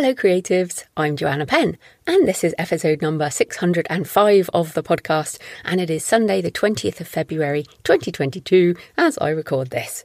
[0.00, 0.84] Hello, creatives.
[0.96, 1.76] I'm Joanna Penn,
[2.06, 5.38] and this is episode number 605 of the podcast.
[5.64, 10.04] And it is Sunday, the 20th of February, 2022, as I record this.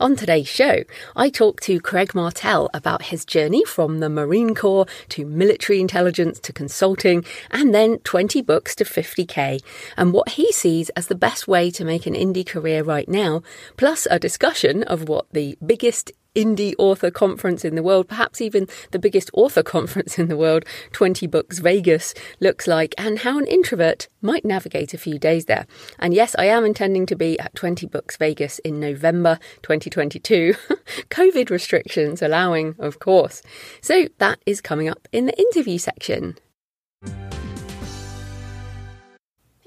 [0.00, 0.82] On today's show,
[1.14, 6.40] I talk to Craig Martelle about his journey from the Marine Corps to military intelligence
[6.40, 9.60] to consulting and then 20 books to 50k
[9.98, 13.42] and what he sees as the best way to make an indie career right now,
[13.76, 18.68] plus a discussion of what the biggest indie author conference in the world, perhaps even
[18.92, 23.46] the biggest author conference in the world, 20 Books Vegas, looks like, and how an
[23.46, 25.66] introvert might navigate a few days there.
[25.98, 30.54] And yes, I am intending to be at 20 Books Vegas in November 2022,
[31.10, 33.42] COVID restrictions allowing, of course.
[33.80, 36.36] So that is coming up in the interview section.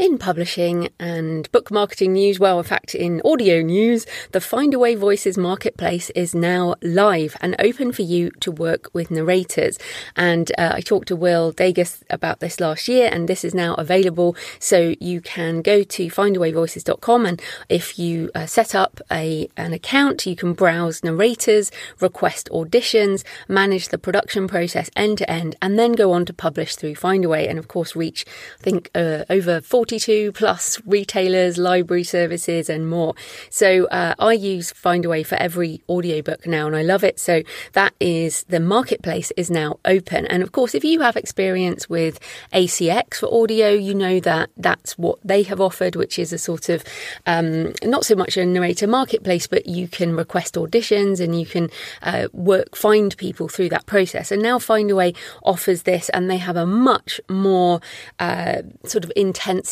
[0.01, 5.37] In publishing and book marketing news, well, in fact, in audio news, the Findaway Voices
[5.37, 9.77] marketplace is now live and open for you to work with narrators.
[10.15, 13.75] And uh, I talked to Will Dages about this last year, and this is now
[13.75, 14.35] available.
[14.57, 20.25] So you can go to findawayvoices.com, and if you uh, set up a an account,
[20.25, 25.91] you can browse narrators, request auditions, manage the production process end to end, and then
[25.91, 28.25] go on to publish through Findaway, and of course reach
[28.59, 33.13] I think uh, over 40 42 plus retailers, library services, and more.
[33.49, 37.19] So uh, I use Findaway for every audiobook now, and I love it.
[37.19, 40.27] So that is the marketplace is now open.
[40.27, 42.21] And of course, if you have experience with
[42.53, 46.69] ACX for audio, you know that that's what they have offered, which is a sort
[46.69, 46.85] of
[47.25, 51.69] um, not so much a narrator marketplace, but you can request auditions and you can
[52.01, 54.31] uh, work, find people through that process.
[54.31, 57.81] And now Findaway offers this, and they have a much more
[58.19, 59.11] uh, sort of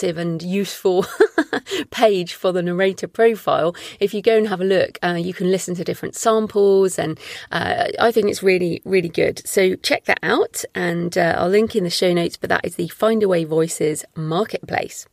[0.03, 1.05] and useful
[1.91, 3.75] page for the narrator profile.
[3.99, 7.19] If you go and have a look, uh, you can listen to different samples, and
[7.51, 9.45] uh, I think it's really, really good.
[9.47, 12.37] So check that out, and uh, I'll link in the show notes.
[12.37, 15.07] But that is the Findaway Voices Marketplace.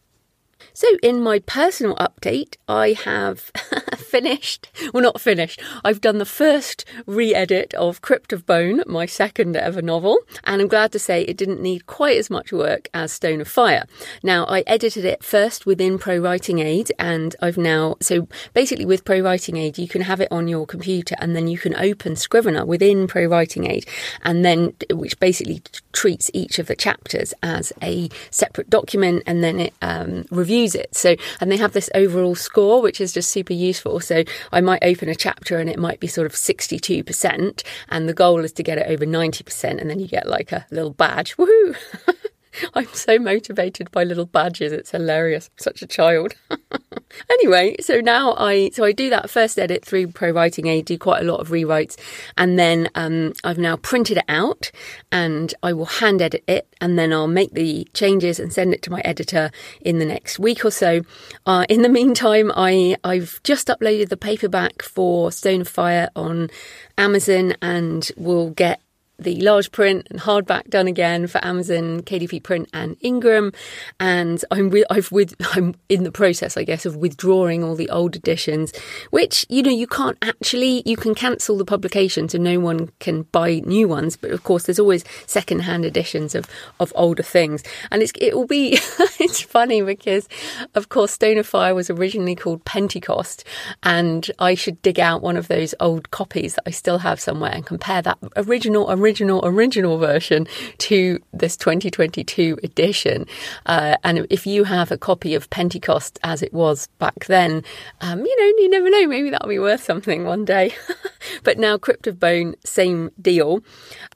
[0.76, 3.40] So, in my personal update, I have
[3.96, 9.06] finished, well, not finished, I've done the first re edit of Crypt of Bone, my
[9.06, 12.90] second ever novel, and I'm glad to say it didn't need quite as much work
[12.92, 13.86] as Stone of Fire.
[14.22, 19.06] Now, I edited it first within Pro Writing Aid, and I've now, so basically with
[19.06, 22.16] Pro Writing Aid, you can have it on your computer and then you can open
[22.16, 23.86] Scrivener within Pro Writing Aid,
[24.24, 25.62] and then which basically
[25.92, 30.74] treats each of the chapters as a separate document and then it um, reviews use
[30.74, 30.94] it.
[30.94, 34.00] So, and they have this overall score, which is just super useful.
[34.00, 38.14] So I might open a chapter and it might be sort of 62%, and the
[38.14, 41.36] goal is to get it over 90%, and then you get like a little badge.
[41.36, 41.76] Woohoo!
[42.74, 44.72] I'm so motivated by little badges.
[44.72, 45.48] It's hilarious.
[45.48, 46.34] I'm such a child.
[47.30, 50.98] anyway, so now I so I do that first edit through Pro Writing Aid, do
[50.98, 51.98] quite a lot of rewrites,
[52.36, 54.70] and then um, I've now printed it out,
[55.12, 58.82] and I will hand edit it, and then I'll make the changes and send it
[58.82, 59.50] to my editor
[59.80, 61.02] in the next week or so.
[61.44, 66.50] Uh, in the meantime, I I've just uploaded the paperback for Stone of Fire on
[66.98, 68.80] Amazon, and will get
[69.18, 73.52] the large print and hardback done again for Amazon, KDP Print, and Ingram.
[73.98, 77.88] And I'm with, I've with I'm in the process, I guess, of withdrawing all the
[77.90, 78.72] old editions,
[79.10, 83.22] which you know you can't actually you can cancel the publication, so no one can
[83.22, 84.16] buy new ones.
[84.16, 86.46] But of course, there's always second-hand editions of
[86.80, 88.72] of older things, and it's it will be
[89.18, 90.28] it's funny because
[90.74, 93.44] of course Stone of Fire was originally called Pentecost,
[93.82, 97.52] and I should dig out one of those old copies that I still have somewhere
[97.52, 100.48] and compare that original original, original original version
[100.78, 103.24] to this 2022 edition.
[103.66, 107.62] Uh, and if you have a copy of Pentecost as it was back then,
[108.00, 110.74] um, you know, you never know, maybe that'll be worth something one day.
[111.44, 113.62] but now Crypt of Bone, same deal.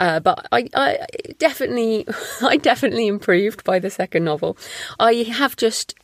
[0.01, 1.07] Uh, but I, I
[1.39, 2.07] definitely,
[2.43, 4.57] I definitely improved by the second novel.
[4.99, 5.95] I have just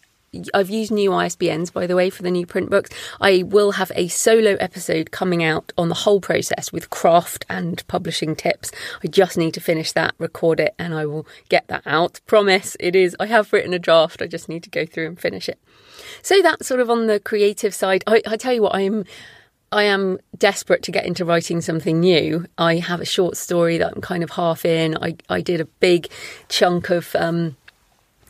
[0.52, 2.90] I've used new ISBNs, by the way, for the new print books.
[3.20, 7.86] I will have a solo episode coming out on the whole process with craft and
[7.88, 8.70] publishing tips.
[9.02, 12.20] I just need to finish that, record it, and I will get that out.
[12.26, 13.16] Promise, it is.
[13.18, 14.22] I have written a draft.
[14.22, 15.58] I just need to go through and finish it.
[16.22, 18.04] So that's sort of on the creative side.
[18.06, 19.04] I, I tell you what, I'm
[19.72, 22.46] I am desperate to get into writing something new.
[22.56, 24.96] I have a short story that I'm kind of half in.
[25.02, 26.08] I, I did a big
[26.48, 27.56] chunk of um,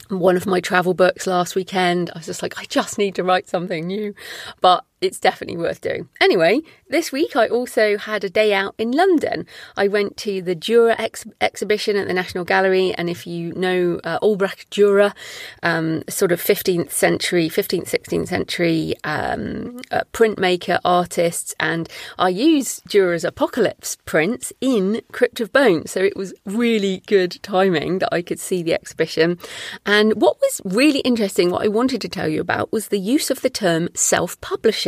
[0.09, 2.11] one of my travel books last weekend.
[2.15, 4.15] I was just like, I just need to write something new.
[4.61, 6.09] But it's definitely worth doing.
[6.21, 9.47] Anyway, this week I also had a day out in London.
[9.77, 14.01] I went to the Dürer ex- exhibition at the National Gallery, and if you know
[14.05, 15.15] uh, Albrecht Dürer,
[15.63, 21.89] um, sort of 15th century, 15th, 16th century um, uh, printmaker, artists, and
[22.19, 27.99] I use Dürer's Apocalypse prints in Crypt of Bones, so it was really good timing
[27.99, 29.39] that I could see the exhibition.
[29.85, 33.31] And what was really interesting, what I wanted to tell you about, was the use
[33.31, 34.86] of the term self publishing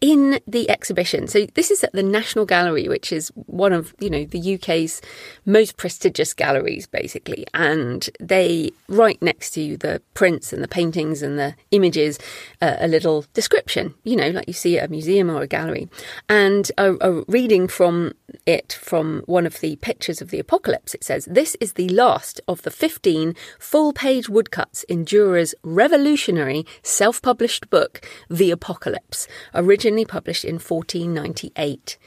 [0.00, 1.26] in the exhibition.
[1.26, 5.00] So this is at the National Gallery, which is one of you know the UK's
[5.44, 7.46] most prestigious galleries, basically.
[7.54, 12.18] And they right next to the prints and the paintings and the images,
[12.60, 15.88] uh, a little description, you know, like you see at a museum or a gallery,
[16.28, 18.12] and a, a reading from
[18.46, 20.94] it from one of the pictures of the apocalypse.
[20.94, 26.66] It says, This is the last of the 15 full page woodcuts in Dürer's revolutionary
[26.82, 31.98] self published book, The Apocalypse, originally published in 1498.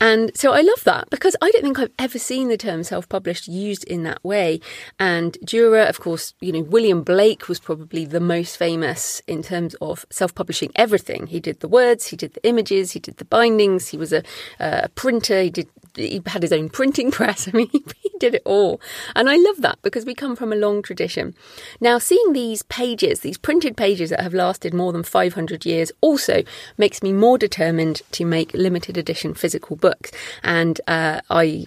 [0.00, 3.08] And so I love that because I don't think I've ever seen the term self
[3.08, 4.60] published used in that way.
[4.98, 9.74] And Dürer, of course, you know, William Blake was probably the most famous in terms
[9.80, 11.26] of self publishing everything.
[11.26, 14.22] He did the words, he did the images, he did the bindings, he was a,
[14.60, 17.48] a printer, he did he had his own printing press.
[17.48, 17.82] I mean, he,
[18.20, 18.80] did it all.
[19.16, 21.34] And I love that because we come from a long tradition.
[21.80, 26.44] Now, seeing these pages, these printed pages that have lasted more than 500 years, also
[26.78, 30.12] makes me more determined to make limited edition physical books.
[30.42, 31.66] And uh, I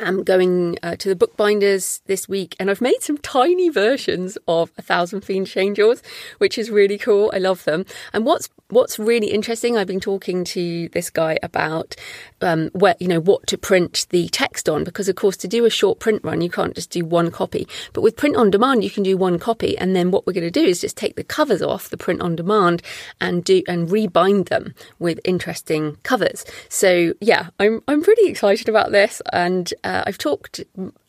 [0.00, 4.70] am going uh, to the bookbinders this week and I've made some tiny versions of
[4.78, 6.02] A Thousand Fiendish Angels,
[6.38, 7.30] which is really cool.
[7.34, 7.86] I love them.
[8.12, 11.96] And what's what's really interesting, I've been talking to this guy about
[12.40, 15.64] um, where you know what to print the text on because of course to do
[15.64, 17.66] a short print run you can't just do one copy.
[17.92, 20.44] But with print on demand you can do one copy and then what we're going
[20.44, 22.82] to do is just take the covers off the print on demand
[23.20, 26.44] and do and rebind them with interesting covers.
[26.68, 30.60] So yeah, I'm I'm pretty excited about this and uh, I've talked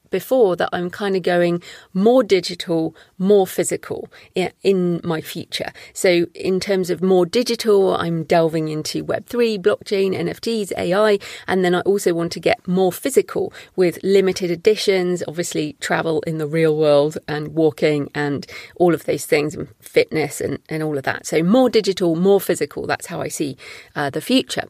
[0.10, 1.64] before that I'm kind of going
[1.94, 5.72] more digital, more physical in my future.
[5.94, 11.18] So, in terms of more digital, I'm delving into Web3, blockchain, NFTs, AI,
[11.48, 16.38] and then I also want to get more physical with limited editions, obviously, travel in
[16.38, 18.46] the real world and walking and
[18.76, 21.26] all of those things, and fitness and, and all of that.
[21.26, 22.86] So, more digital, more physical.
[22.86, 23.56] That's how I see
[23.96, 24.68] uh, the future.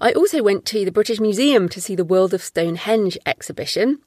[0.00, 4.00] I also went to the British Museum to see the World of Stonehenge exhibition.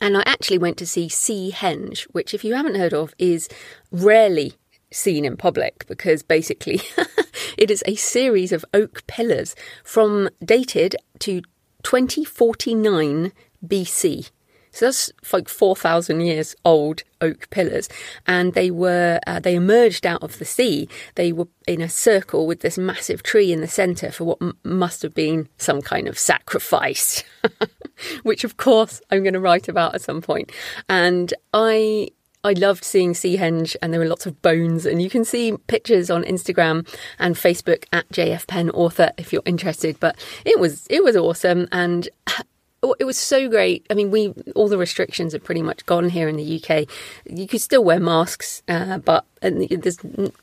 [0.00, 3.48] And I actually went to see Seahenge, which, if you haven't heard of, is
[3.90, 4.54] rarely
[4.90, 6.80] seen in public because basically
[7.58, 11.42] it is a series of oak pillars from dated to
[11.82, 13.32] 2049
[13.66, 14.30] BC.
[14.76, 17.88] So that's like 4,000 years old oak pillars.
[18.26, 20.86] And they were, uh, they emerged out of the sea.
[21.14, 24.58] They were in a circle with this massive tree in the centre for what m-
[24.64, 27.24] must have been some kind of sacrifice,
[28.22, 30.52] which of course I'm going to write about at some point.
[30.90, 32.10] And I
[32.44, 34.86] I loved seeing Seahenge, and there were lots of bones.
[34.86, 36.86] And you can see pictures on Instagram
[37.18, 39.98] and Facebook at JF Penn Author if you're interested.
[39.98, 42.08] But it was it was awesome, and
[42.98, 43.86] it was so great.
[43.90, 46.88] I mean, we all the restrictions are pretty much gone here in the UK.
[47.26, 49.98] You could still wear masks, uh, but there's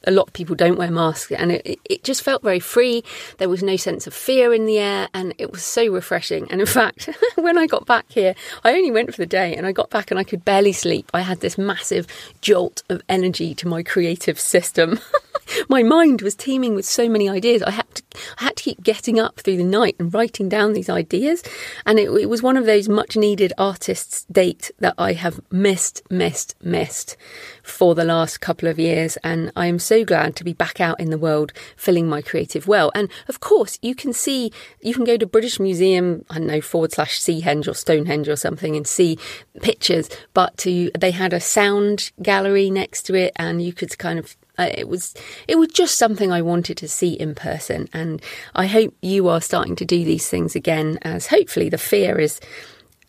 [0.05, 3.03] a lot of people don't wear masks, and it, it just felt very free.
[3.37, 6.47] There was no sense of fear in the air, and it was so refreshing.
[6.51, 9.65] And in fact, when I got back here, I only went for the day, and
[9.65, 11.09] I got back and I could barely sleep.
[11.13, 12.07] I had this massive
[12.41, 14.99] jolt of energy to my creative system.
[15.69, 17.63] my mind was teeming with so many ideas.
[17.63, 18.03] I had to,
[18.39, 21.43] I had to keep getting up through the night and writing down these ideas,
[21.85, 26.01] and it, it was one of those much needed artists' date that I have missed,
[26.09, 27.17] missed, missed
[27.63, 29.17] for the last couple of years.
[29.23, 32.67] And I am so glad to be back out in the world filling my creative
[32.67, 32.91] well.
[32.93, 34.51] And of course, you can see,
[34.81, 38.35] you can go to British Museum, I don't know, forward slash Seahenge or Stonehenge or
[38.35, 39.17] something and see
[39.61, 40.09] pictures.
[40.33, 44.35] But to, they had a sound gallery next to it and you could kind of
[44.57, 45.15] uh, it was
[45.47, 48.21] it was just something I wanted to see in person, and
[48.53, 50.99] I hope you are starting to do these things again.
[51.01, 52.39] As hopefully the fear is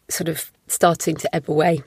[0.09, 1.83] sort of starting to ebb away.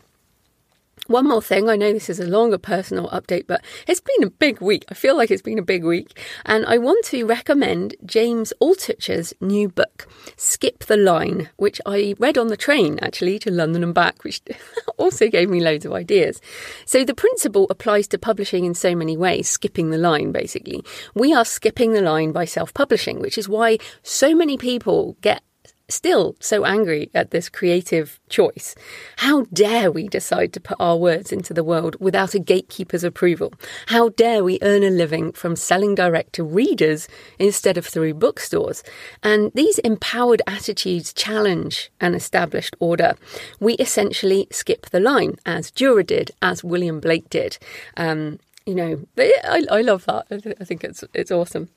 [1.07, 4.29] One more thing, I know this is a longer personal update, but it's been a
[4.29, 4.83] big week.
[4.89, 6.19] I feel like it's been a big week.
[6.45, 12.37] And I want to recommend James Altucher's new book, Skip the Line, which I read
[12.37, 14.41] on the train actually to London and back, which
[14.97, 16.41] also gave me loads of ideas.
[16.85, 20.83] So the principle applies to publishing in so many ways, skipping the line basically.
[21.15, 25.41] We are skipping the line by self publishing, which is why so many people get
[25.89, 28.75] still so angry at this creative choice.
[29.17, 33.53] How dare we decide to put our words into the world without a gatekeeper's approval?
[33.87, 37.07] How dare we earn a living from selling direct to readers
[37.39, 38.83] instead of through bookstores?
[39.23, 43.15] And these empowered attitudes challenge an established order.
[43.59, 47.57] We essentially skip the line, as Dürer did, as William Blake did.
[47.95, 50.27] Um, you know, I, I love that.
[50.59, 51.69] I think it's it's awesome.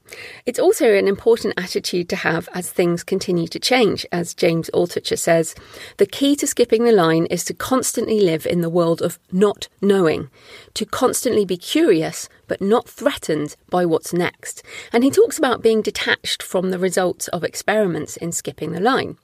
[0.45, 4.05] It's also an important attitude to have as things continue to change.
[4.11, 5.55] As James Altucher says,
[5.99, 9.69] the key to skipping the line is to constantly live in the world of not
[9.81, 10.31] knowing,
[10.75, 14.65] to constantly be curious but not threatened by what's next.
[14.93, 19.17] And he talks about being detached from the results of experiments in skipping the line.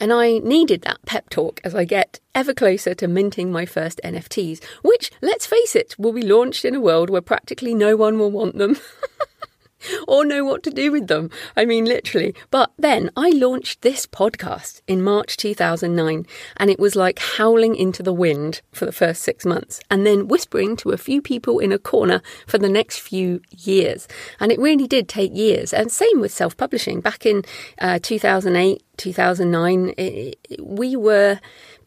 [0.00, 4.00] And I needed that pep talk as I get ever closer to minting my first
[4.02, 8.18] NFTs, which, let's face it, will be launched in a world where practically no one
[8.18, 8.78] will want them.
[10.08, 11.30] or know what to do with them.
[11.56, 12.34] I mean, literally.
[12.50, 18.02] But then I launched this podcast in March 2009, and it was like howling into
[18.02, 21.72] the wind for the first six months, and then whispering to a few people in
[21.72, 24.08] a corner for the next few years.
[24.38, 25.72] And it really did take years.
[25.72, 27.00] And same with self publishing.
[27.00, 27.42] Back in
[27.80, 31.40] uh, 2008, 2009, it, we were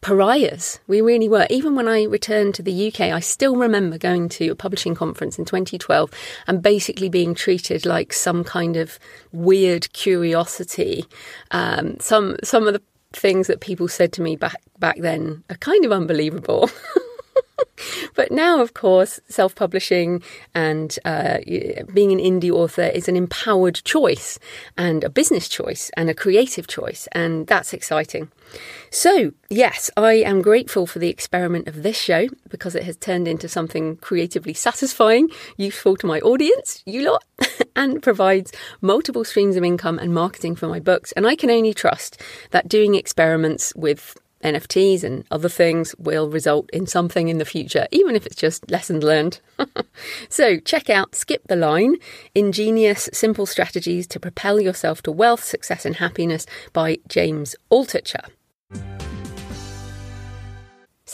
[0.04, 0.78] pariahs.
[0.86, 1.46] We really were.
[1.48, 5.38] Even when I returned to the UK, I still remember going to a publishing conference
[5.38, 6.10] in 2012
[6.46, 8.98] and basically being treated like some kind of
[9.32, 11.06] weird curiosity.
[11.50, 12.82] Um, some some of the
[13.14, 16.70] things that people said to me back back then are kind of unbelievable.
[18.14, 20.22] but now, of course, self publishing
[20.54, 21.38] and uh,
[21.92, 24.38] being an indie author is an empowered choice
[24.76, 28.30] and a business choice and a creative choice, and that's exciting.
[28.90, 33.26] So, yes, I am grateful for the experiment of this show because it has turned
[33.26, 37.24] into something creatively satisfying, useful to my audience, you lot,
[37.76, 41.12] and provides multiple streams of income and marketing for my books.
[41.12, 42.20] And I can only trust
[42.50, 47.88] that doing experiments with NFTs and other things will result in something in the future,
[47.90, 49.40] even if it's just lessons learned.
[50.28, 51.96] so check out Skip the Line
[52.34, 58.28] Ingenious Simple Strategies to Propel Yourself to Wealth, Success and Happiness by James Altucher.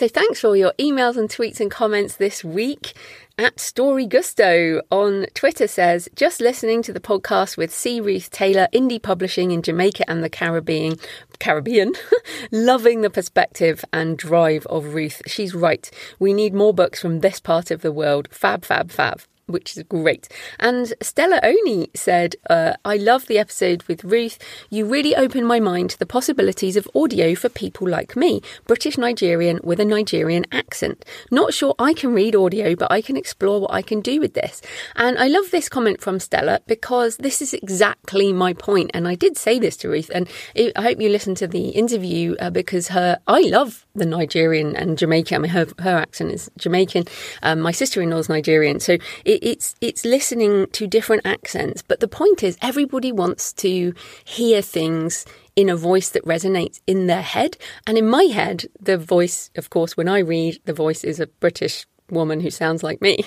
[0.00, 2.94] So thanks for all your emails and tweets and comments this week.
[3.36, 8.00] At Story Gusto on Twitter says, just listening to the podcast with C.
[8.00, 10.96] Ruth Taylor, indie publishing in Jamaica and the Caribbean.
[11.38, 11.92] Caribbean,
[12.50, 15.20] loving the perspective and drive of Ruth.
[15.26, 15.90] She's right.
[16.18, 18.26] We need more books from this part of the world.
[18.30, 20.28] Fab, fab, fab which is great.
[20.58, 24.38] And Stella Oni said, uh, I love the episode with Ruth.
[24.70, 28.98] You really opened my mind to the possibilities of audio for people like me, British
[28.98, 31.04] Nigerian with a Nigerian accent.
[31.30, 34.34] Not sure I can read audio, but I can explore what I can do with
[34.34, 34.62] this.
[34.96, 38.90] And I love this comment from Stella because this is exactly my point.
[38.94, 42.36] And I did say this to Ruth, and I hope you listen to the interview
[42.40, 45.36] uh, because her, I love the Nigerian and Jamaican.
[45.36, 47.04] I mean, her, her accent is Jamaican.
[47.42, 48.80] Um, my sister in law is Nigerian.
[48.80, 51.82] So it, it's it's listening to different accents.
[51.82, 53.94] But the point is, everybody wants to
[54.24, 55.24] hear things
[55.56, 57.56] in a voice that resonates in their head.
[57.86, 61.26] And in my head, the voice, of course, when I read, the voice is a
[61.26, 63.24] British woman who sounds like me.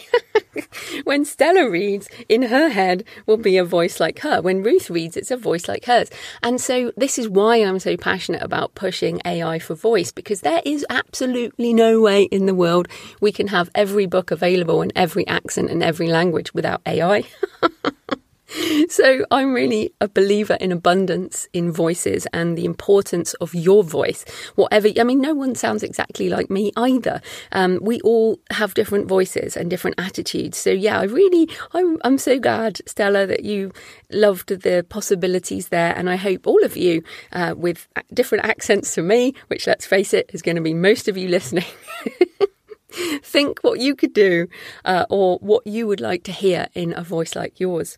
[1.03, 4.41] when Stella reads, in her head will be a voice like her.
[4.41, 6.09] When Ruth reads, it's a voice like hers.
[6.41, 10.61] And so this is why I'm so passionate about pushing AI for voice because there
[10.65, 12.87] is absolutely no way in the world
[13.21, 17.23] we can have every book available in every accent and every language without AI.
[18.89, 24.25] so I'm really a believer in abundance in voices and the importance of your voice.
[24.55, 27.21] Whatever, I mean, no one sounds exactly like me either.
[27.51, 30.57] Um, we all have different voices and different attitudes.
[30.57, 33.71] So yeah, I really, I'm, I'm so glad, Stella, that you
[34.11, 35.93] loved the possibilities there.
[35.95, 40.13] And I hope all of you uh, with different accents to me, which let's face
[40.13, 41.65] it, is going to be most of you listening.
[43.23, 44.47] think what you could do
[44.85, 47.97] uh, or what you would like to hear in a voice like yours.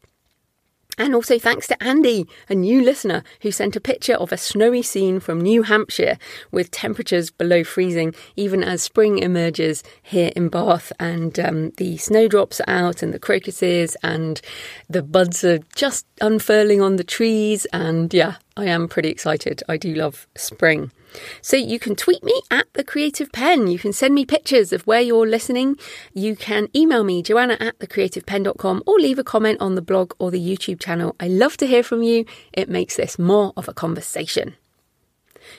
[0.98, 4.82] And also thanks to Andy, a new listener, who sent a picture of a snowy
[4.82, 6.18] scene from New Hampshire
[6.52, 12.62] with temperatures below freezing, even as spring emerges here in Bath and um, the snowdrops
[12.62, 14.42] are out and the crocuses and
[14.90, 17.66] the buds are just unfurling on the trees.
[17.74, 19.64] And yeah, I am pretty excited.
[19.68, 20.92] I do love spring.
[21.42, 23.68] So you can tweet me at the Creative Penn.
[23.68, 25.78] You can send me pictures of where you're listening.
[26.14, 30.32] You can email me, joanna at thecreativepenn.com, or leave a comment on the blog or
[30.32, 31.16] the YouTube channel.
[31.20, 32.26] I love to hear from you.
[32.54, 34.56] It makes this more of a conversation.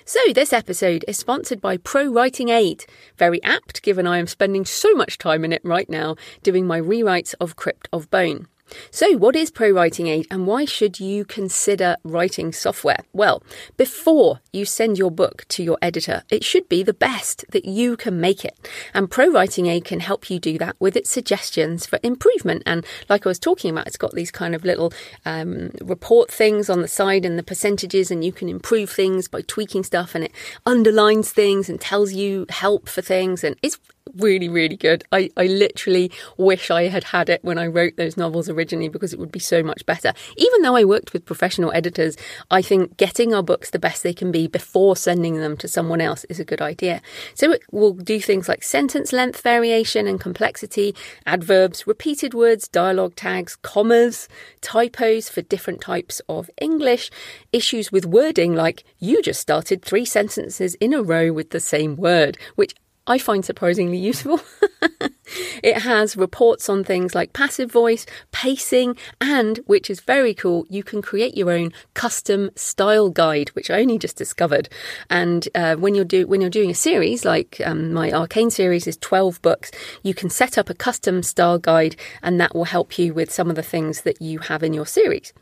[0.04, 2.84] So, this episode is sponsored by Pro Writing Aid.
[3.16, 6.80] Very apt, given I am spending so much time in it right now doing my
[6.80, 8.48] rewrites of Crypt of Bone.
[8.90, 13.04] So, what is Pro Writing Aid and why should you consider writing software?
[13.12, 13.42] Well,
[13.76, 17.96] before you send your book to your editor, it should be the best that you
[17.96, 18.68] can make it.
[18.94, 22.62] And Pro Writing Aid can help you do that with its suggestions for improvement.
[22.66, 24.92] And like I was talking about, it's got these kind of little
[25.24, 29.42] um, report things on the side and the percentages, and you can improve things by
[29.42, 30.32] tweaking stuff, and it
[30.64, 33.44] underlines things and tells you help for things.
[33.44, 33.78] And it's
[34.14, 35.04] really, really good.
[35.12, 39.12] I, I literally wish I had had it when I wrote those novels originally because
[39.12, 40.12] it would be so much better.
[40.36, 42.16] Even though I worked with professional editors,
[42.50, 46.00] I think getting our books the best they can be before sending them to someone
[46.00, 47.02] else is a good idea.
[47.34, 50.94] So it will do things like sentence length variation and complexity,
[51.24, 54.28] adverbs, repeated words, dialogue tags, commas,
[54.60, 57.10] typos for different types of English,
[57.52, 61.96] issues with wording like you just started three sentences in a row with the same
[61.96, 62.74] word, which
[63.06, 64.40] I find surprisingly useful.
[65.62, 70.82] it has reports on things like passive voice, pacing, and, which is very cool, you
[70.82, 74.68] can create your own custom style guide, which I only just discovered.
[75.08, 78.86] And uh, when you're do when you're doing a series like um, my Arcane series
[78.86, 79.70] is twelve books,
[80.02, 83.50] you can set up a custom style guide, and that will help you with some
[83.50, 85.32] of the things that you have in your series.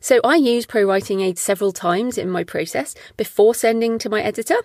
[0.00, 4.22] So I use Pro Writing Aid several times in my process before sending to my
[4.22, 4.56] editor,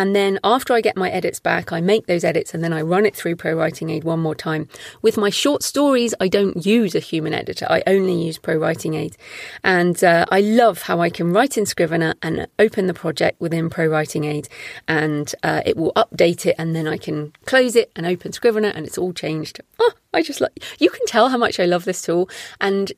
[0.00, 2.80] and then after I get my edits back, I make those edits and then I
[2.80, 4.66] run it through Pro Writing Aid one more time.
[5.02, 7.66] With my short stories, I don't use a human editor.
[7.68, 9.18] I only use Pro Writing Aid.
[9.62, 13.68] And uh, I love how I can write in Scrivener and open the project within
[13.68, 14.48] Pro Writing Aid.
[14.88, 18.68] And uh, it will update it and then I can close it and open Scrivener
[18.68, 19.60] and it's all changed.
[19.78, 22.30] Oh, I just like, you can tell how much I love this tool.
[22.58, 22.90] And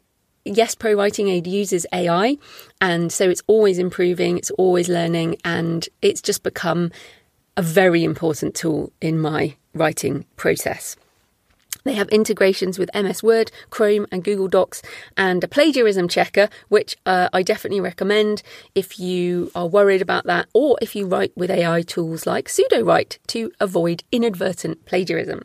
[0.45, 2.39] yes, Pro Writing Aid uses AI,
[2.81, 6.91] and so it's always improving, it's always learning, and it's just become
[7.57, 10.97] a very important tool in my writing process.
[11.85, 14.83] They have integrations with MS Word, Chrome, and Google Docs,
[15.17, 18.43] and a plagiarism checker, which uh, I definitely recommend
[18.75, 23.19] if you are worried about that, or if you write with AI tools like Sudowrite
[23.29, 25.43] to avoid inadvertent plagiarism.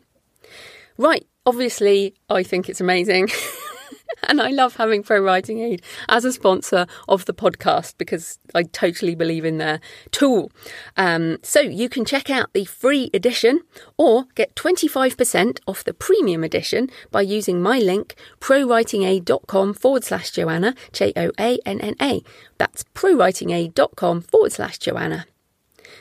[0.96, 3.28] Right, obviously, I think it's amazing.
[4.28, 8.64] and I love having Pro Writing Aid as a sponsor of the podcast because I
[8.64, 10.50] totally believe in their tool.
[10.96, 13.60] Um, so you can check out the free edition
[13.96, 20.74] or get 25% off the premium edition by using my link prowritingaid.com forward slash Joanna,
[20.92, 22.22] J O A N N A.
[22.58, 25.26] That's prowritingaid.com forward slash Joanna.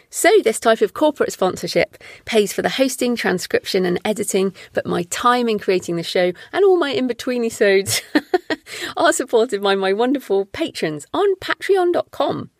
[0.10, 5.04] So, this type of corporate sponsorship pays for the hosting, transcription, and editing, but my
[5.04, 8.04] time in creating the show and all my in between episodes
[8.98, 12.52] are supported by my wonderful patrons on patreon.com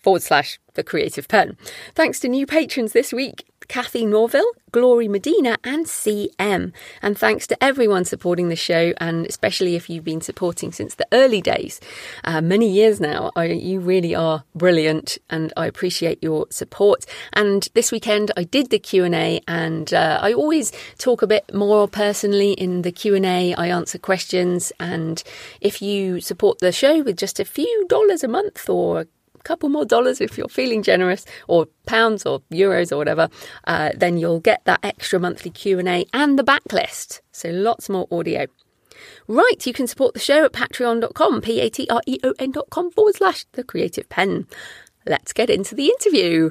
[0.00, 1.56] forward slash the creative pen.
[1.94, 6.72] Thanks to new patrons this week Kathy Norville, Glory Medina, and CM.
[7.00, 11.06] And thanks to everyone supporting the show, and especially if you've been supporting since the
[11.12, 11.80] early days,
[12.24, 13.30] uh, many years now.
[13.36, 17.06] I, you really are brilliant, and I appreciate your support.
[17.32, 21.26] And this weekend, I did the Q and A, and uh, I always talk a
[21.26, 23.54] bit more personally in the Q and A.
[23.54, 25.22] I answer questions, and
[25.60, 29.06] if you support the show with just a few dollars a month or
[29.46, 33.28] couple more dollars if you're feeling generous, or pounds or euros or whatever,
[33.66, 37.20] uh, then you'll get that extra monthly Q&A and the backlist.
[37.32, 38.46] So lots more audio.
[39.28, 44.46] Right, you can support the show at patreon.com, P-A-T-R-E-O-N.com forward slash the creative pen.
[45.06, 46.50] Let's get into the interview.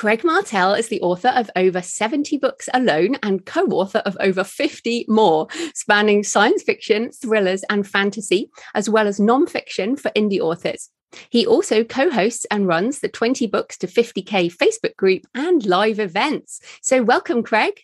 [0.00, 4.42] Craig Martelle is the author of over 70 books alone and co author of over
[4.42, 10.40] 50 more, spanning science fiction, thrillers, and fantasy, as well as non fiction for indie
[10.40, 10.88] authors.
[11.28, 16.00] He also co hosts and runs the 20 Books to 50K Facebook group and live
[16.00, 16.62] events.
[16.80, 17.82] So, welcome, Craig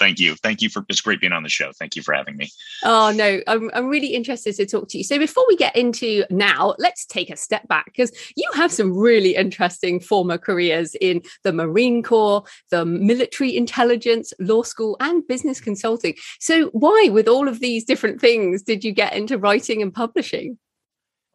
[0.00, 0.34] thank you.
[0.36, 1.70] Thank you for it's great being on the show.
[1.78, 2.50] Thank you for having me.
[2.82, 5.04] Oh no, I'm I'm really interested to talk to you.
[5.04, 8.96] So before we get into now, let's take a step back because you have some
[8.96, 15.60] really interesting former careers in the Marine Corps, the military intelligence, law school, and business
[15.60, 16.14] consulting.
[16.40, 20.58] So why, with all of these different things, did you get into writing and publishing?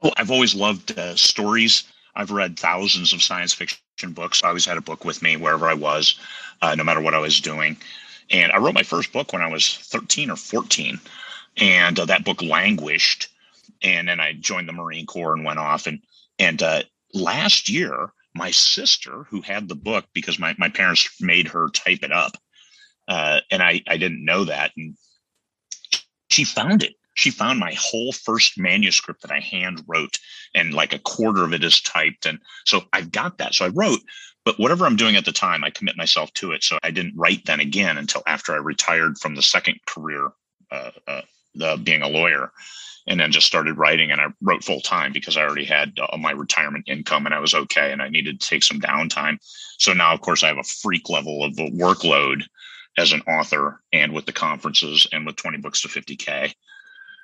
[0.02, 1.84] Oh, I've always loved uh, stories.
[2.16, 4.44] I've read thousands of science fiction books.
[4.44, 6.20] I always had a book with me wherever I was,
[6.62, 7.78] uh, no matter what I was doing.
[8.32, 11.00] And I wrote my first book when I was 13 or 14.
[11.58, 13.30] And uh, that book languished.
[13.82, 16.02] And then I joined the Marine Corps and went off and
[16.40, 16.84] And uh,
[17.14, 22.04] last year, my sister, who had the book because my, my parents made her type
[22.04, 22.38] it up,
[23.08, 24.72] uh, and I, I didn't know that.
[24.76, 24.96] And
[26.30, 26.96] she found it.
[27.14, 30.20] She found my whole first manuscript that I hand wrote,
[30.54, 32.26] and like a quarter of it is typed.
[32.26, 33.56] And so I've got that.
[33.56, 34.02] So I wrote,
[34.46, 36.64] but whatever I'm doing at the time, I commit myself to it.
[36.64, 40.30] So I didn't write then again until after I retired from the second career,
[40.72, 41.22] uh, uh,
[41.56, 42.52] the being a lawyer
[43.08, 46.18] and then just started writing and i wrote full time because i already had uh,
[46.18, 49.38] my retirement income and i was okay and i needed to take some downtime
[49.78, 52.44] so now of course i have a freak level of the workload
[52.98, 56.54] as an author and with the conferences and with 20 books to 50k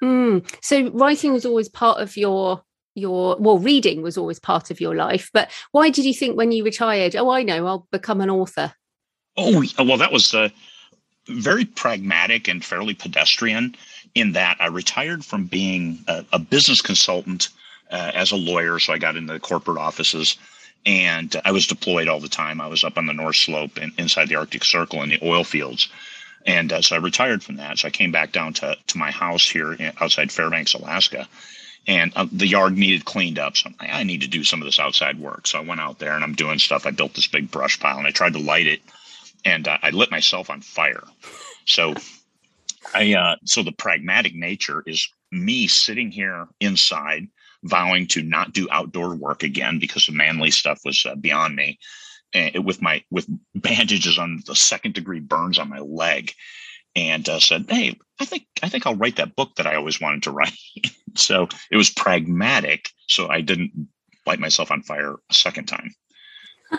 [0.03, 0.55] mm.
[0.61, 2.63] so writing was always part of your
[2.95, 6.51] your well reading was always part of your life but why did you think when
[6.51, 8.73] you retired oh i know i'll become an author
[9.37, 10.49] oh well that was uh,
[11.27, 13.75] very pragmatic and fairly pedestrian
[14.15, 17.49] in that I retired from being a, a business consultant
[17.91, 18.79] uh, as a lawyer.
[18.79, 20.37] So I got into the corporate offices
[20.85, 22.59] and I was deployed all the time.
[22.59, 25.43] I was up on the North Slope and inside the Arctic Circle in the oil
[25.43, 25.89] fields.
[26.45, 27.79] And uh, so I retired from that.
[27.79, 31.27] So I came back down to, to my house here outside Fairbanks, Alaska.
[31.87, 33.57] And uh, the yard needed cleaned up.
[33.57, 35.47] So like, i need to do some of this outside work.
[35.47, 36.85] So I went out there and I'm doing stuff.
[36.85, 38.81] I built this big brush pile and I tried to light it
[39.45, 41.03] and uh, I lit myself on fire.
[41.65, 41.95] So
[42.93, 47.27] I uh, so the pragmatic nature is me sitting here inside,
[47.63, 51.79] vowing to not do outdoor work again because the manly stuff was uh, beyond me,
[52.33, 56.33] and with my with bandages on the second degree burns on my leg,
[56.95, 60.01] and uh, said, "Hey, I think I think I'll write that book that I always
[60.01, 60.57] wanted to write."
[61.15, 63.87] so it was pragmatic, so I didn't
[64.25, 65.93] light myself on fire a second time.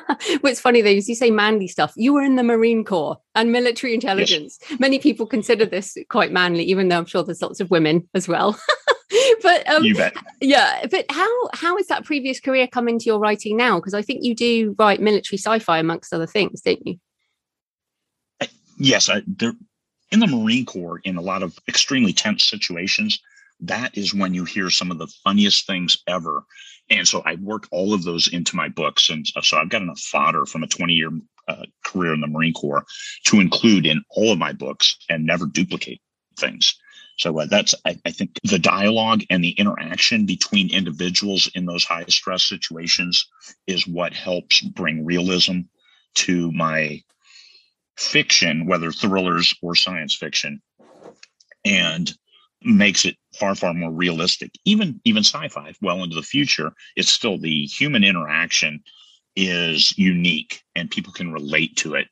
[0.40, 1.92] What's funny though is you say manly stuff.
[1.96, 4.58] You were in the Marine Corps and military intelligence.
[4.68, 4.80] Yes.
[4.80, 8.26] Many people consider this quite manly, even though I'm sure there's lots of women as
[8.26, 8.58] well.
[9.42, 10.14] but um, you bet.
[10.40, 13.78] Yeah, but how how has that previous career come into your writing now?
[13.78, 16.98] Because I think you do write military sci-fi amongst other things, don't you?
[18.78, 19.52] Yes, I, there
[20.12, 23.20] in the Marine Corps in a lot of extremely tense situations.
[23.60, 26.44] That is when you hear some of the funniest things ever
[26.90, 29.08] and so I worked all of those into my books.
[29.08, 31.10] And so I've got enough fodder from a 20 year
[31.48, 32.84] uh, career in the Marine Corps
[33.24, 36.00] to include in all of my books and never duplicate
[36.38, 36.76] things.
[37.18, 41.84] So uh, that's, I, I, think, the dialogue and the interaction between individuals in those
[41.84, 43.26] high stress situations
[43.66, 45.60] is what helps bring realism
[46.14, 47.02] to my
[48.06, 50.60] fiction, whether thrillers or science fiction.
[51.64, 52.12] And
[52.64, 57.38] makes it far far more realistic even even sci-fi well into the future it's still
[57.38, 58.80] the human interaction
[59.36, 62.08] is unique and people can relate to it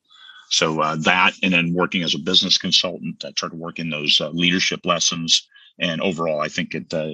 [0.49, 3.91] so uh, that and then working as a business consultant i tried to work in
[3.91, 5.47] those uh, leadership lessons
[5.79, 7.13] and overall i think it, uh,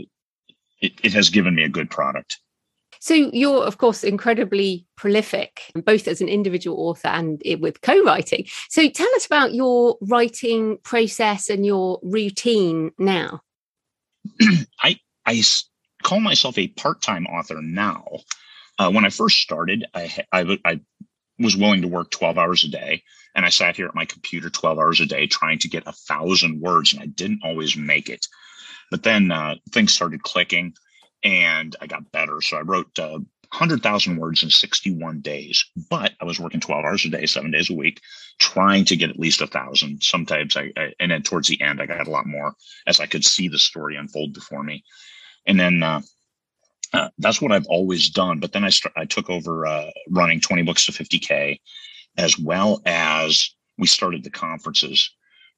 [0.80, 2.38] it it has given me a good product
[3.00, 8.46] so you're, of course, incredibly prolific, both as an individual author and with co-writing.
[8.68, 13.40] So tell us about your writing process and your routine now.
[14.82, 15.42] I I
[16.02, 18.06] call myself a part-time author now.
[18.78, 20.80] Uh, when I first started, I, I, I
[21.38, 23.02] was willing to work 12 hours a day.
[23.34, 25.92] And I sat here at my computer 12 hours a day trying to get a
[25.92, 28.26] thousand words, and I didn't always make it.
[28.90, 30.74] But then uh, things started clicking
[31.26, 32.40] and I got better.
[32.40, 33.18] So I wrote uh,
[33.50, 37.68] 100,000 words in 61 days, but I was working 12 hours a day, seven days
[37.68, 38.00] a week,
[38.38, 40.04] trying to get at least a thousand.
[40.04, 42.54] Sometimes I, I, and then towards the end, I got a lot more
[42.86, 44.84] as I could see the story unfold before me.
[45.46, 46.02] And then, uh,
[46.92, 48.38] uh, that's what I've always done.
[48.38, 51.58] But then I st- I took over uh, running 20 books to 50k,
[52.16, 55.10] as well as we started the conferences.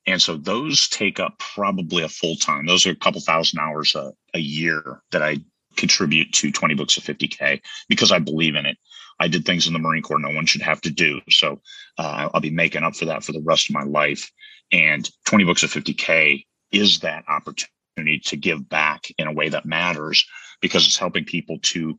[0.06, 2.64] And so those take up probably a full time.
[2.64, 5.36] Those are a couple thousand hours a, a year that I
[5.78, 8.76] contribute to 20 books of 50K because I believe in it.
[9.20, 11.20] I did things in the Marine Corps no one should have to do.
[11.30, 11.60] So
[11.96, 14.30] uh, I'll be making up for that for the rest of my life.
[14.70, 19.66] And 20 books of 50K is that opportunity to give back in a way that
[19.66, 20.24] matters
[20.60, 21.98] because it's helping people to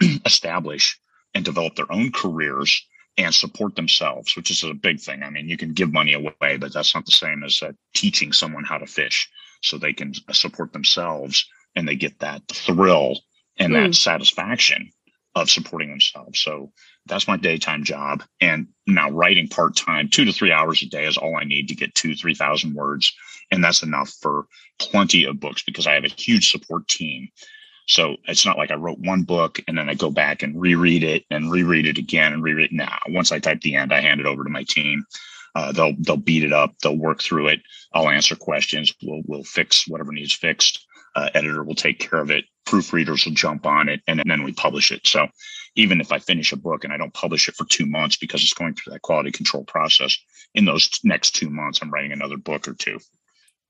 [0.24, 0.98] establish
[1.34, 2.84] and develop their own careers
[3.18, 5.22] and support themselves, which is a big thing.
[5.22, 8.32] I mean, you can give money away, but that's not the same as uh, teaching
[8.32, 9.28] someone how to fish
[9.62, 13.20] so they can uh, support themselves and they get that thrill
[13.58, 13.84] and mm.
[13.84, 14.90] that satisfaction
[15.34, 16.40] of supporting themselves.
[16.40, 16.72] So
[17.04, 18.22] that's my daytime job.
[18.40, 21.68] And now writing part time, two to three hours a day is all I need
[21.68, 23.14] to get two, 3,000 words.
[23.50, 24.46] And that's enough for
[24.78, 27.28] plenty of books because I have a huge support team
[27.86, 31.04] so it's not like I wrote one book and then I go back and reread
[31.04, 32.76] it and reread it again and reread it.
[32.76, 35.04] Now, once I type the end, I hand it over to my team.
[35.54, 36.74] Uh, they'll they'll beat it up.
[36.82, 37.60] They'll work through it.
[37.94, 38.92] I'll answer questions.
[39.02, 40.84] We'll we'll fix whatever needs fixed.
[41.16, 42.44] Uh, editor will take care of it.
[42.66, 45.06] Proofreaders will jump on it, and, then we publish it.
[45.06, 45.26] So
[45.74, 48.42] even if I finish a book and I don't publish it for two months because
[48.42, 50.16] it's going through that quality control process,
[50.54, 52.98] in those next two months, I'm writing another book or two.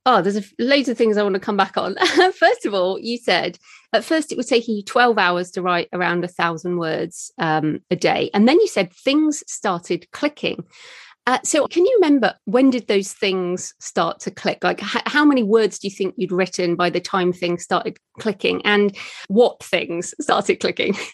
[0.08, 1.96] Oh, there's a, loads of things I want to come back on.
[2.38, 3.58] first of all, you said
[3.92, 7.80] at first it was taking you 12 hours to write around a thousand words um,
[7.90, 8.30] a day.
[8.32, 10.64] And then you said things started clicking.
[11.26, 14.62] Uh, so, can you remember when did those things start to click?
[14.62, 17.98] Like, h- how many words do you think you'd written by the time things started
[18.20, 18.96] clicking, and
[19.28, 20.96] what things started clicking?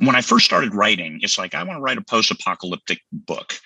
[0.00, 3.58] When I first started writing, it's like I want to write a post-apocalyptic book,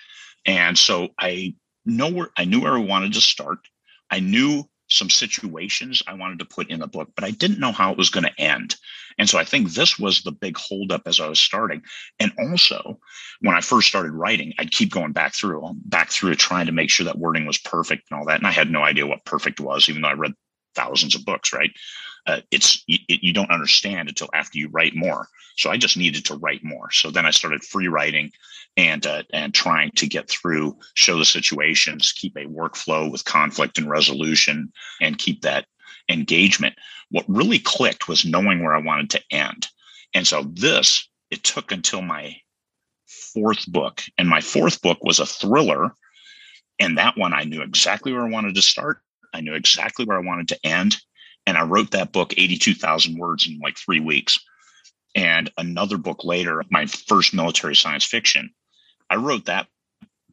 [0.47, 1.53] and so I
[1.85, 3.59] know where I knew where I wanted to start.
[4.09, 7.71] I knew some situations I wanted to put in the book, but I didn't know
[7.71, 8.75] how it was going to end.
[9.17, 11.83] And so I think this was the big holdup as I was starting.
[12.19, 12.99] And also,
[13.41, 16.89] when I first started writing, I'd keep going back through, back through, trying to make
[16.89, 18.37] sure that wording was perfect and all that.
[18.37, 20.33] And I had no idea what perfect was, even though I read
[20.75, 21.53] thousands of books.
[21.53, 21.71] Right?
[22.25, 25.27] Uh, it's it, you don't understand until after you write more.
[25.55, 26.89] So I just needed to write more.
[26.91, 28.31] So then I started free writing
[28.77, 33.77] and uh, and trying to get through, show the situations, keep a workflow with conflict
[33.77, 35.65] and resolution, and keep that
[36.09, 36.75] engagement.
[37.09, 39.67] What really clicked was knowing where I wanted to end.
[40.13, 42.35] And so this, it took until my
[43.07, 44.01] fourth book.
[44.17, 45.91] And my fourth book was a thriller.
[46.79, 49.01] And that one, I knew exactly where I wanted to start.
[49.33, 50.97] I knew exactly where I wanted to end.
[51.45, 54.39] And I wrote that book 82,000 words in like three weeks.
[55.15, 58.51] And another book later, my first military science fiction,
[59.09, 59.67] I wrote that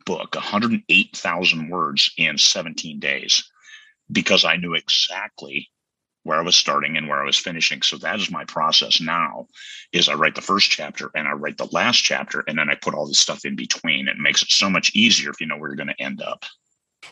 [0.06, 3.44] book 108,000 words in 17 days
[4.10, 5.70] because I knew exactly
[6.22, 7.82] where I was starting and where I was finishing.
[7.82, 9.46] So that is my process now
[9.92, 12.74] is I write the first chapter and I write the last chapter and then I
[12.74, 14.08] put all this stuff in between.
[14.08, 16.44] It makes it so much easier if you know where you're going to end up.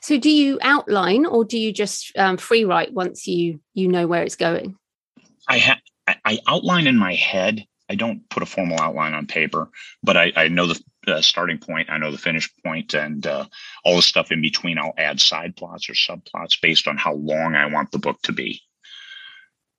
[0.03, 4.07] So do you outline or do you just um, free write once you you know
[4.07, 4.77] where it's going?
[5.49, 5.79] I have
[6.25, 7.65] I outline in my head.
[7.91, 9.71] I don't put a formal outline on paper,
[10.03, 11.89] but I, I know the uh, starting point.
[11.91, 13.47] I know the finish point, and uh,
[13.85, 14.79] all the stuff in between.
[14.79, 18.33] I'll add side plots or subplots based on how long I want the book to
[18.33, 18.61] be.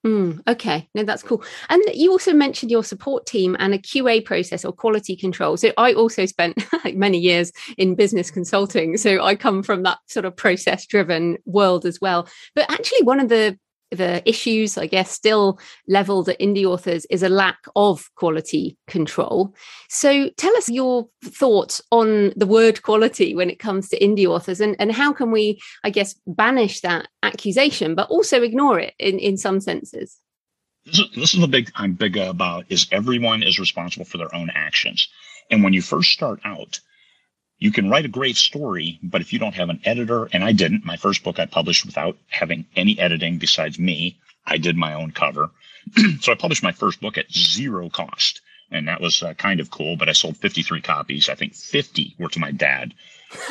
[0.05, 1.43] Mm, okay, no, that's cool.
[1.67, 5.57] And you also mentioned your support team and a QA process or quality control.
[5.57, 8.95] So I also spent many years in business consulting.
[8.95, 12.29] So I come from that sort of process driven world as well.
[12.55, 13.59] But actually, one of the
[13.91, 19.55] the issues, I guess, still leveled at indie authors is a lack of quality control.
[19.89, 24.61] So tell us your thoughts on the word quality when it comes to indie authors
[24.61, 29.19] and, and how can we, I guess, banish that accusation, but also ignore it in,
[29.19, 30.17] in some senses?
[30.85, 34.33] This is, this is the big I'm big about is everyone is responsible for their
[34.33, 35.07] own actions.
[35.51, 36.79] And when you first start out,
[37.59, 40.53] you can write a great story, but if you don't have an editor, and I
[40.53, 44.17] didn't, my first book I published without having any editing besides me.
[44.45, 45.51] I did my own cover.
[46.21, 48.41] so I published my first book at zero cost.
[48.71, 51.27] And that was uh, kind of cool, but I sold 53 copies.
[51.27, 52.93] I think 50 were to my dad.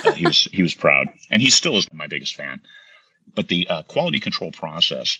[0.04, 2.60] Uh, he was he was proud, and he still is my biggest fan.
[3.34, 5.18] But the uh, quality control process,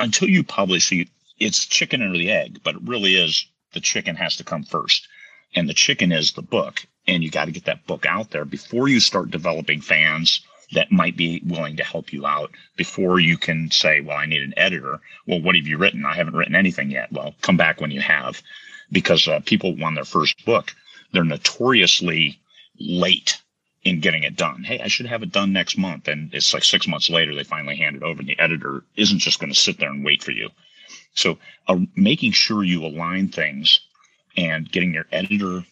[0.00, 1.06] until you publish, you,
[1.38, 5.06] it's chicken or the egg, but it really is the chicken has to come first,
[5.54, 8.44] and the chicken is the book and you got to get that book out there
[8.44, 10.40] before you start developing fans
[10.72, 14.42] that might be willing to help you out before you can say, well, I need
[14.42, 15.00] an editor.
[15.26, 16.04] Well, what have you written?
[16.04, 17.12] I haven't written anything yet.
[17.12, 18.42] Well, come back when you have,
[18.90, 20.74] because uh, people want their first book.
[21.12, 22.40] They're notoriously
[22.78, 23.40] late
[23.84, 24.64] in getting it done.
[24.64, 26.08] Hey, I should have it done next month.
[26.08, 29.18] And it's like six months later, they finally hand it over and the editor isn't
[29.18, 30.48] just going to sit there and wait for you.
[31.14, 31.38] So
[31.68, 33.80] uh, making sure you align things
[34.36, 35.64] and getting your editor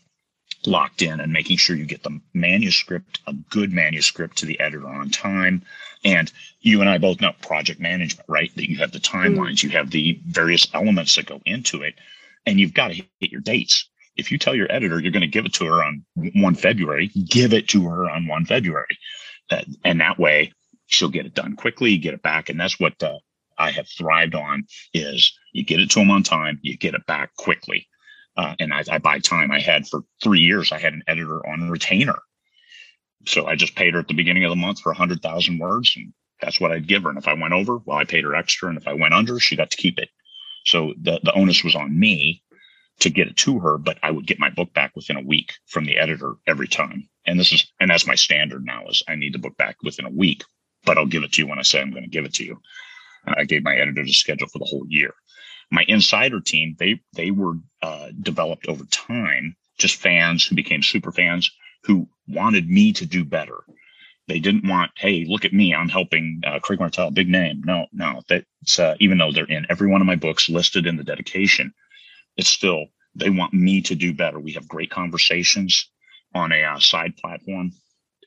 [0.66, 4.88] locked in and making sure you get the manuscript, a good manuscript to the editor
[4.88, 5.62] on time.
[6.05, 8.55] And you and I both know project management, right?
[8.57, 9.64] That you have the timelines, mm.
[9.64, 11.94] you have the various elements that go into it,
[12.46, 13.88] and you've got to hit your dates.
[14.16, 17.09] If you tell your editor you're going to give it to her on 1 February,
[17.09, 18.98] give it to her on 1 February.
[19.51, 20.53] Uh, and that way
[20.87, 22.48] she'll get it done quickly, get it back.
[22.48, 23.18] And that's what uh,
[23.59, 27.07] I have thrived on is you get it to them on time, you get it
[27.07, 27.88] back quickly.
[28.37, 29.51] Uh, and I, I buy time.
[29.51, 32.18] I had for three years, I had an editor on retainer.
[33.27, 35.59] So I just paid her at the beginning of the month for a hundred thousand
[35.59, 35.92] words.
[35.97, 37.11] And that's what I'd give her.
[37.11, 38.68] And if I went over, well, I paid her extra.
[38.68, 40.09] And if I went under, she got to keep it.
[40.64, 42.42] So the, the onus was on me
[43.01, 45.55] to get it to her, but I would get my book back within a week
[45.66, 47.09] from the editor every time.
[47.27, 50.05] And this is, and that's my standard now is I need the book back within
[50.05, 50.45] a week,
[50.85, 52.45] but I'll give it to you when I say I'm going to give it to
[52.45, 52.61] you.
[53.27, 55.14] I gave my editor the schedule for the whole year
[55.73, 61.13] my insider team they they were uh, developed over time just fans who became super
[61.13, 61.51] fans
[61.85, 63.65] who wanted me to do better
[64.29, 67.63] They didn't want, hey, look at me, I'm helping uh, Craig Martelle big name.
[67.67, 70.97] No, no, that's uh, even though they're in every one of my books listed in
[70.97, 71.75] the dedication,
[72.39, 74.41] it's still they want me to do better.
[74.41, 75.91] We have great conversations
[76.35, 77.73] on a uh, side platform,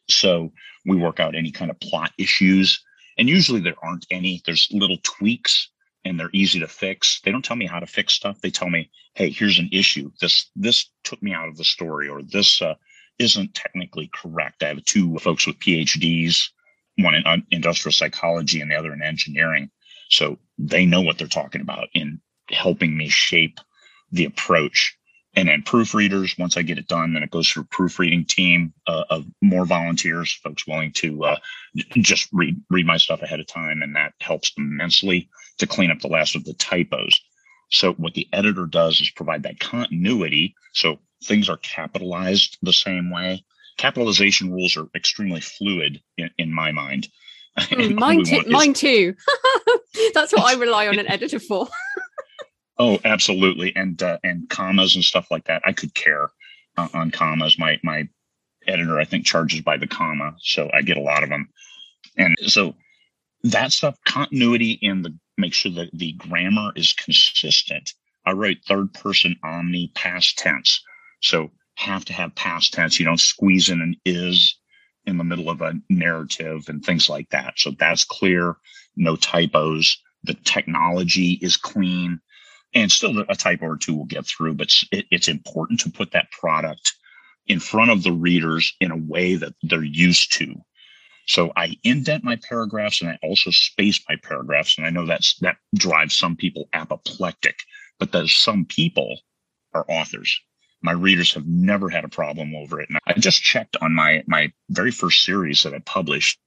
[0.10, 0.52] so
[0.86, 2.84] we work out any kind of plot issues,
[3.18, 4.42] and usually there aren't any.
[4.46, 5.72] There's little tweaks
[6.06, 7.20] and they're easy to fix.
[7.22, 8.40] They don't tell me how to fix stuff.
[8.40, 10.12] They tell me, "Hey, here's an issue.
[10.22, 12.76] This this took me out of the story, or this uh,
[13.20, 16.50] isn't technically correct." I have two folks with PhDs,
[16.98, 19.72] one in industrial psychology and the other in engineering,
[20.10, 23.60] so they know what they're talking about in helping me shape
[24.12, 24.96] the approach.
[25.38, 28.74] And then proofreaders, once I get it done, then it goes through a proofreading team
[28.88, 31.38] uh, of more volunteers, folks willing to uh,
[31.98, 36.00] just read read my stuff ahead of time, and that helps immensely to clean up
[36.00, 37.20] the last of the typos.
[37.70, 40.56] So what the editor does is provide that continuity.
[40.74, 43.44] So things are capitalized the same way.
[43.78, 47.08] Capitalization rules are extremely fluid in, in my mind.
[47.58, 49.16] Mm, mine, too, is, mine too.
[50.14, 51.70] That's what I rely on an editor for.
[52.78, 55.62] oh, absolutely, and uh, and commas and stuff like that.
[55.66, 56.32] I could care
[56.76, 57.58] uh, on commas.
[57.58, 58.10] My my
[58.68, 61.48] editor, I think, charges by the comma, so I get a lot of them.
[62.18, 62.76] And so
[63.52, 67.94] that stuff, continuity in the make sure that the grammar is consistent.
[68.26, 70.82] I write third person omni past tense.
[71.22, 73.00] So have to have past tense.
[73.00, 74.58] You don't squeeze in an is
[75.06, 77.54] in the middle of a narrative and things like that.
[77.58, 78.56] So that's clear.
[78.96, 79.98] No typos.
[80.24, 82.20] The technology is clean
[82.74, 86.32] and still a typo or two will get through, but it's important to put that
[86.32, 86.94] product
[87.48, 90.56] in front of the readers in a way that they're used to.
[91.26, 94.78] So I indent my paragraphs and I also space my paragraphs.
[94.78, 97.60] And I know that's that drives some people apoplectic,
[98.00, 99.22] but there's some people
[99.74, 100.40] are authors.
[100.82, 102.90] My readers have never had a problem over it.
[102.90, 106.40] And I just checked on my my very first series that I published.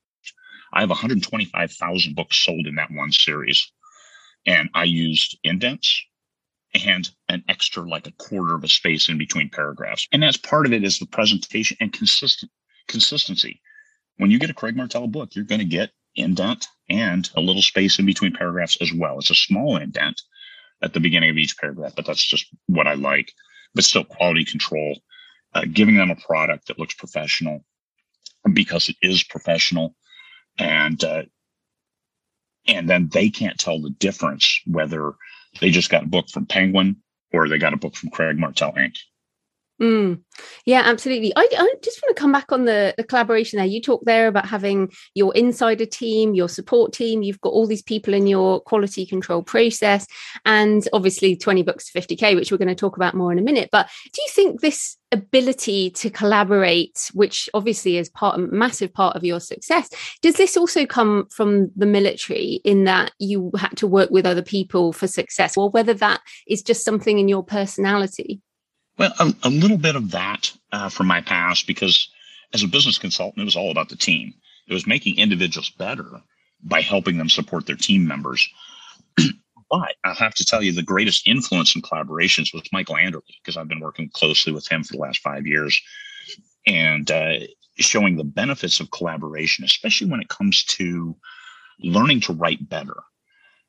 [0.73, 3.73] I have 125,000 books sold in that one series.
[4.47, 6.05] And I used indents
[6.87, 10.07] and an extra like a quarter of a space in between paragraphs.
[10.13, 12.53] And that's part of it is the presentation and consistent
[12.87, 13.61] consistency
[14.19, 17.63] when you get a Craig Martelle book, you're going to get indent and a little
[17.63, 19.19] space in between paragraphs as well.
[19.19, 20.21] It's a small indent
[20.83, 23.33] at the beginning of each paragraph, but that's just what I like.
[23.75, 24.99] But still, quality control,
[25.55, 27.65] uh, giving them a product that looks professional
[28.53, 29.95] because it is professional,
[30.59, 31.23] and uh,
[32.67, 35.13] and then they can't tell the difference whether
[35.61, 36.97] they just got a book from Penguin
[37.33, 38.97] or they got a book from Craig Martelle Inc.
[39.81, 40.23] Mm.
[40.67, 41.33] Yeah, absolutely.
[41.37, 43.67] I, I, just want to come back on the, the collaboration there.
[43.67, 47.23] You talked there about having your insider team, your support team.
[47.23, 50.07] You've got all these people in your quality control process,
[50.45, 53.43] and obviously 20 books to 50K, which we're going to talk about more in a
[53.43, 53.69] minute.
[53.71, 59.15] But do you think this ability to collaborate, which obviously is part a massive part
[59.15, 59.89] of your success,
[60.23, 64.43] does this also come from the military in that you had to work with other
[64.43, 68.41] people for success, or whether that is just something in your personality?
[68.99, 72.11] Well, a, a little bit of that uh, from my past because
[72.53, 74.35] as a business consultant, it was all about the team.
[74.67, 76.23] It was making individuals better
[76.63, 78.49] by helping them support their team members.
[79.17, 83.57] but I have to tell you, the greatest influence in collaborations was Michael Anderle because
[83.57, 85.81] I've been working closely with him for the last five years
[86.67, 87.35] and uh,
[87.79, 91.17] showing the benefits of collaboration, especially when it comes to
[91.81, 92.97] learning to write better.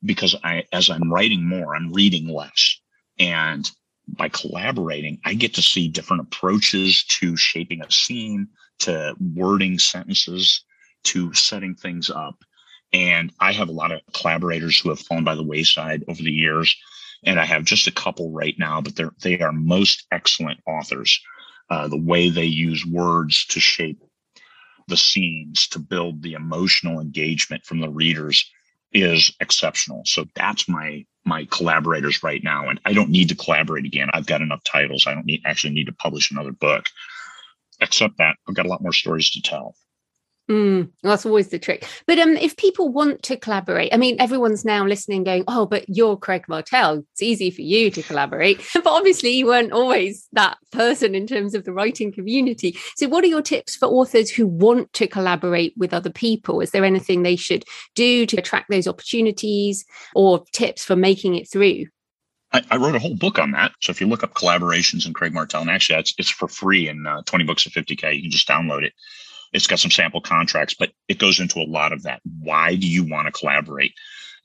[0.04, 2.80] Because I, as I'm writing more, I'm reading less.
[3.18, 3.70] And
[4.16, 8.48] by collaborating, I get to see different approaches to shaping a scene,
[8.80, 10.64] to wording sentences,
[11.04, 12.44] to setting things up.
[12.92, 16.32] And I have a lot of collaborators who have fallen by the wayside over the
[16.32, 16.76] years.
[17.24, 21.20] And I have just a couple right now, but they're, they are most excellent authors.
[21.68, 24.02] Uh, the way they use words to shape
[24.88, 28.50] the scenes, to build the emotional engagement from the readers
[28.92, 30.02] is exceptional.
[30.04, 32.68] So that's my my collaborators right now.
[32.68, 34.08] And I don't need to collaborate again.
[34.12, 35.06] I've got enough titles.
[35.06, 36.88] I don't need actually need to publish another book.
[37.80, 39.74] Except that I've got a lot more stories to tell.
[40.50, 41.86] Mm, that's always the trick.
[42.08, 45.84] But um, if people want to collaborate, I mean, everyone's now listening, going, "Oh, but
[45.88, 47.04] you're Craig Martelle.
[47.12, 51.54] It's easy for you to collaborate." but obviously, you weren't always that person in terms
[51.54, 52.76] of the writing community.
[52.96, 56.60] So, what are your tips for authors who want to collaborate with other people?
[56.60, 59.84] Is there anything they should do to attract those opportunities,
[60.16, 61.84] or tips for making it through?
[62.52, 63.70] I, I, wrote a whole book on that.
[63.80, 66.88] So if you look up collaborations and Craig Martelle, and actually it's, it's for free
[66.88, 68.94] in uh, 20 books of 50K, you can just download it.
[69.52, 72.20] It's got some sample contracts, but it goes into a lot of that.
[72.40, 73.92] Why do you want to collaborate?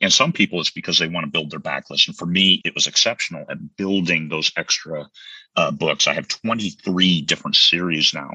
[0.02, 2.08] And some people, it's because they want to build their backlist.
[2.08, 5.08] And for me, it was exceptional at building those extra
[5.56, 6.08] uh, books.
[6.08, 8.32] I have 23 different series now.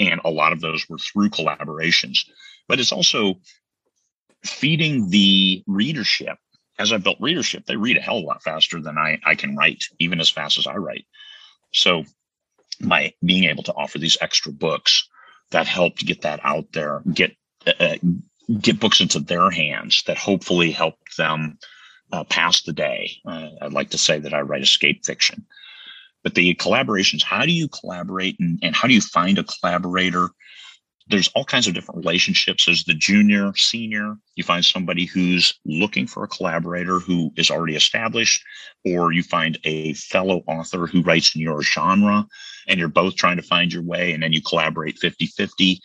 [0.00, 2.20] And a lot of those were through collaborations.
[2.66, 3.34] But it's also
[4.44, 6.38] feeding the readership.
[6.78, 9.34] As I built readership, they read a hell of a lot faster than I, I
[9.34, 11.04] can write, even as fast as I write.
[11.72, 12.04] So
[12.80, 15.08] by being able to offer these extra books
[15.50, 17.36] that helped get that out there, get
[17.66, 17.96] uh,
[18.60, 21.58] get books into their hands that hopefully helped them
[22.12, 23.12] uh, pass the day.
[23.26, 25.46] Uh, I'd like to say that I write escape fiction,
[26.22, 27.22] but the collaborations.
[27.22, 30.30] How do you collaborate, and, and how do you find a collaborator?
[31.10, 32.68] There's all kinds of different relationships.
[32.68, 37.76] As the junior, senior, you find somebody who's looking for a collaborator who is already
[37.76, 38.42] established,
[38.84, 42.26] or you find a fellow author who writes in your genre,
[42.68, 45.80] and you're both trying to find your way, and then you collaborate 50 50.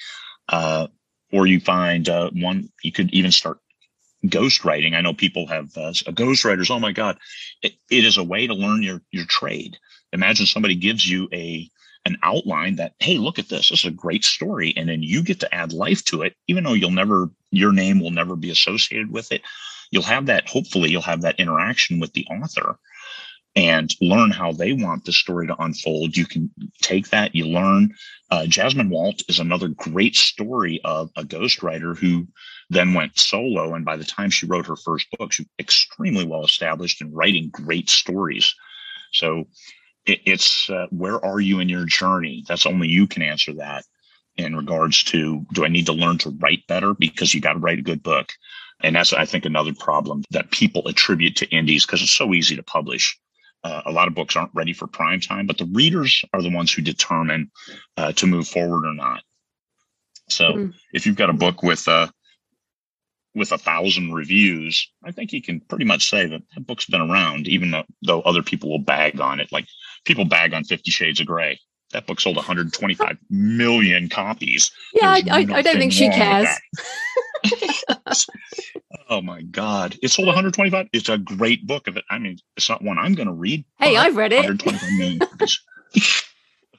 [0.48, 0.88] Uh,
[1.32, 3.60] or you find uh, one, you could even start
[4.26, 4.96] ghostwriting.
[4.96, 6.72] I know people have uh, ghostwriters.
[6.72, 7.18] Oh my God,
[7.62, 9.78] it, it is a way to learn your your trade.
[10.14, 11.70] Imagine somebody gives you a
[12.06, 13.70] an outline that hey, look at this.
[13.70, 16.64] This is a great story, and then you get to add life to it, even
[16.64, 19.42] though you'll never your name will never be associated with it.
[19.92, 20.48] You'll have that.
[20.48, 22.80] Hopefully, you'll have that interaction with the author
[23.56, 26.18] and learn how they want the story to unfold.
[26.18, 26.52] You can
[26.82, 27.94] take that, you learn.
[28.30, 32.28] Uh, Jasmine Walt is another great story of a ghostwriter who
[32.70, 33.74] then went solo.
[33.74, 37.14] And by the time she wrote her first book, she was extremely well established in
[37.14, 38.54] writing great stories.
[39.14, 39.48] So
[40.06, 42.44] it, it's uh, where are you in your journey?
[42.48, 43.86] That's only you can answer that
[44.38, 46.94] in regards to do I need to learn to write better?
[46.94, 48.32] Because you got to write a good book.
[48.84, 52.56] And that's, I think, another problem that people attribute to indies because it's so easy
[52.58, 53.18] to publish
[53.66, 56.52] uh, a lot of books aren't ready for prime time, but the readers are the
[56.52, 57.50] ones who determine
[57.98, 59.24] uh, to move forward or not.
[60.30, 60.70] So mm-hmm.
[60.94, 62.08] if you've got a book with uh,
[63.34, 67.02] with a thousand reviews, I think you can pretty much say that that book's been
[67.02, 69.52] around, even though, though other people will bag on it.
[69.52, 69.66] Like
[70.06, 71.60] people bag on Fifty Shades of Grey.
[71.92, 74.72] That book sold 125 million copies.
[74.94, 76.48] Yeah, I, I, I, don't think she cares.
[79.10, 80.88] oh my god, it sold 125.
[80.92, 81.88] It's a great book.
[81.88, 83.66] Of it, I mean, it's not one I'm going to read.
[83.78, 85.54] Hey, I've read it.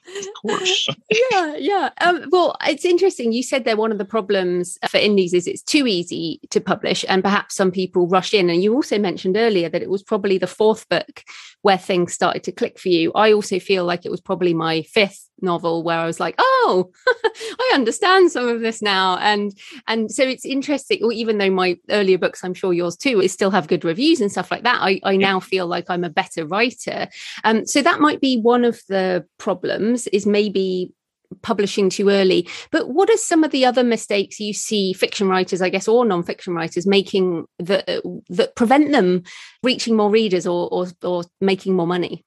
[0.07, 0.89] 125 million of course.
[1.31, 1.89] yeah, yeah.
[2.01, 3.31] Um, well, it's interesting.
[3.31, 7.05] You said that one of the problems for indies is it's too easy to publish,
[7.07, 8.49] and perhaps some people rush in.
[8.49, 11.23] And you also mentioned earlier that it was probably the fourth book
[11.61, 13.11] where things started to click for you.
[13.13, 16.91] I also feel like it was probably my fifth novel where I was like, oh,
[17.25, 19.17] I understand some of this now.
[19.17, 19.53] And
[19.87, 23.31] and so it's interesting, or even though my earlier books, I'm sure yours too, is
[23.31, 26.09] still have good reviews and stuff like that, I, I now feel like I'm a
[26.09, 27.07] better writer.
[27.43, 30.91] Um, so that might be one of the problems is maybe
[31.41, 32.47] publishing too early.
[32.71, 36.05] But what are some of the other mistakes you see fiction writers, I guess, or
[36.05, 39.23] non-fiction writers making that that prevent them
[39.63, 42.23] reaching more readers or or, or making more money?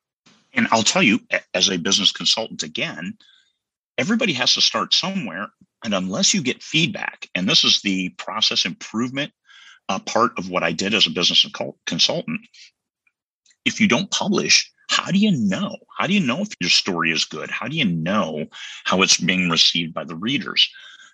[0.54, 1.20] And I'll tell you,
[1.54, 3.16] as a business consultant, again,
[3.98, 5.48] everybody has to start somewhere.
[5.84, 9.32] And unless you get feedback, and this is the process improvement
[9.88, 11.46] uh, part of what I did as a business
[11.86, 12.40] consultant,
[13.64, 15.76] if you don't publish, how do you know?
[15.98, 17.50] How do you know if your story is good?
[17.50, 18.46] How do you know
[18.84, 20.68] how it's being received by the readers?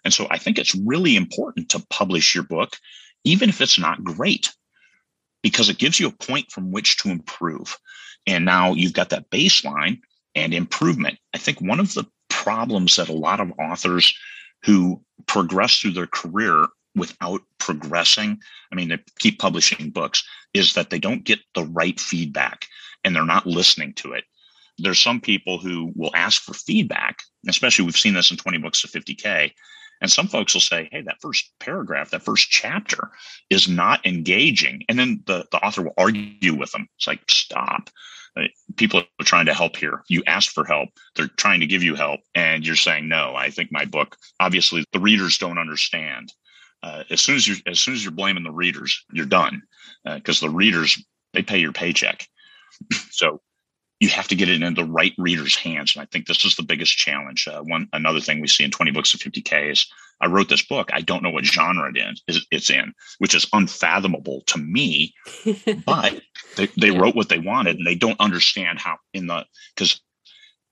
[0.05, 2.77] And so I think it's really important to publish your book,
[3.25, 4.53] even if it's not great,
[5.43, 7.79] because it gives you a point from which to improve.
[8.27, 10.01] And now you've got that baseline
[10.35, 11.19] and improvement.
[11.35, 14.15] I think one of the problems that a lot of authors
[14.65, 18.39] who progress through their career without progressing,
[18.73, 20.25] I mean, they keep publishing books,
[20.55, 22.67] is that they don't get the right feedback
[23.05, 24.25] and they're not listening to it.
[24.79, 28.83] There's some people who will ask for feedback, especially we've seen this in 20 books
[28.83, 29.53] to 50K.
[30.07, 33.11] And some folks will say, hey, that first paragraph, that first chapter
[33.51, 34.85] is not engaging.
[34.89, 36.87] And then the, the author will argue with them.
[36.97, 37.91] It's like, stop.
[38.37, 38.43] Uh,
[38.77, 40.05] people are trying to help here.
[40.07, 40.91] You ask for help.
[41.17, 42.21] They're trying to give you help.
[42.37, 46.33] And you're saying, no, I think my book, obviously the readers don't understand.
[46.85, 49.61] Uh, as soon as you as soon as you're blaming the readers, you're done
[50.05, 52.29] because uh, the readers they pay your paycheck.
[53.11, 53.41] so
[54.01, 55.95] you have to get it in the right reader's hands.
[55.95, 57.49] And I think this is the biggest challenge.
[57.49, 59.87] Uh, one another thing we see in 20 books of 50K is
[60.21, 60.91] I wrote this book.
[60.93, 65.15] I don't know what genre it is, it's in, which is unfathomable to me.
[65.87, 66.21] but
[66.57, 66.99] they, they yeah.
[66.99, 69.45] wrote what they wanted and they don't understand how in the
[69.75, 70.01] because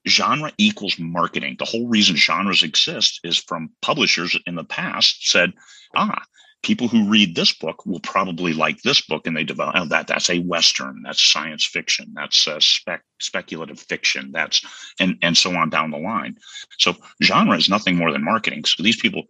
[0.07, 1.57] genre equals marketing.
[1.59, 5.53] The whole reason genres exist is from publishers in the past said,
[5.97, 6.23] ah,
[6.65, 10.07] people who read this book will probably like this book and they develop oh, that
[10.07, 14.65] that's a western that's science fiction that's uh, spec, speculative fiction that's
[14.99, 16.37] and and so on down the line.
[16.79, 18.65] So genre is nothing more than marketing.
[18.65, 19.25] So these people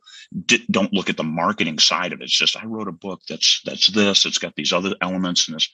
[0.47, 2.24] di- don't look at the marketing side of it.
[2.24, 5.57] It's just i wrote a book that's that's this it's got these other elements and
[5.57, 5.68] this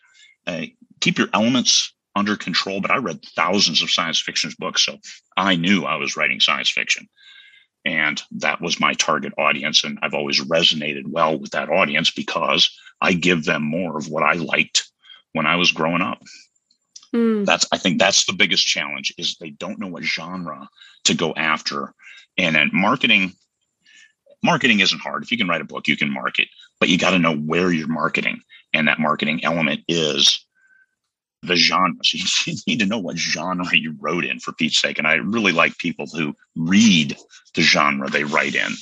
[0.47, 0.63] uh,
[1.01, 4.99] keep your elements under control but i read thousands of science fiction books so
[5.37, 7.09] i knew i was writing science fiction
[7.85, 9.85] And that was my target audience.
[9.85, 12.71] And I've always resonated well with that audience because
[13.01, 14.91] I give them more of what I liked
[15.33, 16.23] when I was growing up.
[17.15, 17.45] Mm.
[17.45, 20.69] That's I think that's the biggest challenge is they don't know what genre
[21.05, 21.93] to go after.
[22.37, 23.33] And then marketing
[24.43, 25.23] marketing isn't hard.
[25.23, 27.73] If you can write a book, you can market, but you got to know where
[27.73, 28.43] you're marketing.
[28.73, 30.45] And that marketing element is
[31.43, 31.97] the genre.
[32.03, 34.99] So you need to know what genre you wrote in for Pete's sake.
[34.99, 37.17] And I really like people who read
[37.55, 38.73] the genre they write in.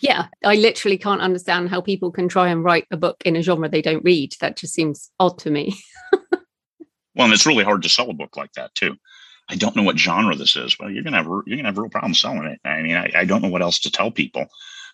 [0.00, 3.42] Yeah, I literally can't understand how people can try and write a book in a
[3.42, 4.34] genre they don't read.
[4.40, 5.76] That just seems odd to me.
[6.32, 8.96] well, and it's really hard to sell a book like that too.
[9.48, 10.76] I don't know what genre this is.
[10.78, 12.60] Well, you're gonna have you're gonna have real problems selling it.
[12.64, 14.46] I mean, I, I don't know what else to tell people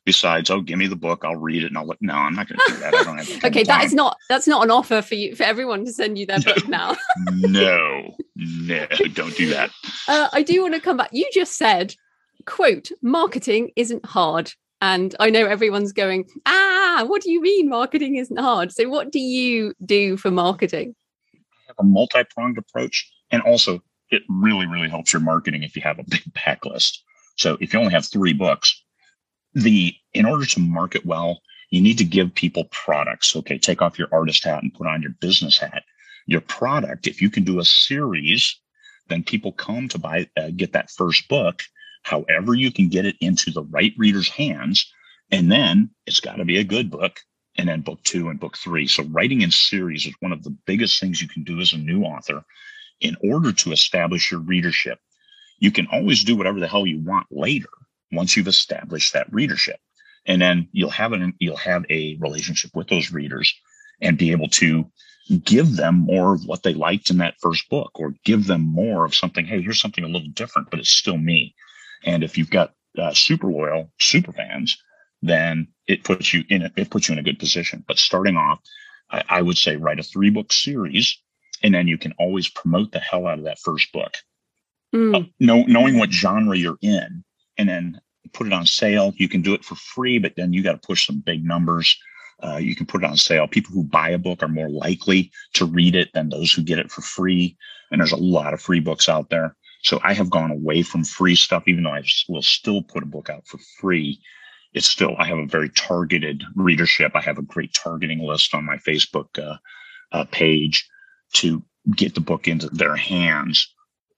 [0.05, 1.99] besides, oh, give me the book, I'll read it, and I'll look.
[2.01, 2.95] No, I'm not going to do that.
[2.95, 3.45] I don't have.
[3.45, 6.27] okay, that is not that's not an offer for you for everyone to send you
[6.27, 6.97] their book now.
[7.33, 9.71] no, no, don't do that.
[10.07, 11.11] Uh, I do want to come back.
[11.13, 11.95] You just said,
[12.47, 18.15] "quote Marketing isn't hard." And I know everyone's going, ah, what do you mean marketing
[18.15, 18.73] isn't hard?
[18.73, 20.95] So, what do you do for marketing?
[21.35, 23.11] I have a multi pronged approach.
[23.31, 26.99] And also, it really, really helps your marketing if you have a big backlist.
[27.37, 28.83] So, if you only have three books,
[29.63, 31.41] the in order to market well,
[31.71, 33.37] you need to give people products.
[33.37, 35.85] Okay, take off your artist hat and put on your business hat.
[36.27, 38.59] Your product, if you can do a series,
[39.09, 41.63] then people come to buy, uh, get that first book.
[42.03, 44.91] However, you can get it into the right reader's hands.
[45.31, 47.21] And then it's got to be a good book.
[47.57, 48.87] And then book two and book three.
[48.87, 51.79] So, writing in series is one of the biggest things you can do as a
[51.79, 52.45] new author
[53.01, 55.01] in order to establish your readership.
[55.59, 57.69] You can always do whatever the hell you want later
[58.11, 59.79] once you've established that readership.
[60.27, 63.55] And then you'll have an you'll have a relationship with those readers
[64.01, 64.91] and be able to
[65.45, 69.05] give them more of what they liked in that first book or give them more
[69.05, 71.55] of something hey here's something a little different but it's still me.
[72.05, 74.77] And if you've got uh, super loyal super fans
[75.23, 77.85] then it puts you in a, it puts you in a good position.
[77.87, 78.61] But starting off
[79.11, 81.19] I, I would say write a three book series
[81.63, 84.15] and then you can always promote the hell out of that first book.
[84.95, 85.15] Mm.
[85.15, 87.25] uh, know, knowing what genre you're in
[87.59, 88.01] and then
[88.33, 89.13] put it on sale.
[89.17, 91.99] You can do it for free, but then you got to push some big numbers.
[92.43, 93.49] Uh, you can put it on sale.
[93.49, 96.79] People who buy a book are more likely to read it than those who get
[96.79, 97.57] it for free.
[97.91, 99.57] And there's a lot of free books out there.
[99.83, 103.07] So I have gone away from free stuff, even though I will still put a
[103.07, 104.21] book out for free.
[104.75, 107.13] It's still, I have a very targeted readership.
[107.15, 109.57] I have a great targeting list on my Facebook uh,
[110.13, 110.87] uh, page
[111.35, 111.63] to
[111.97, 113.73] get the book into their hands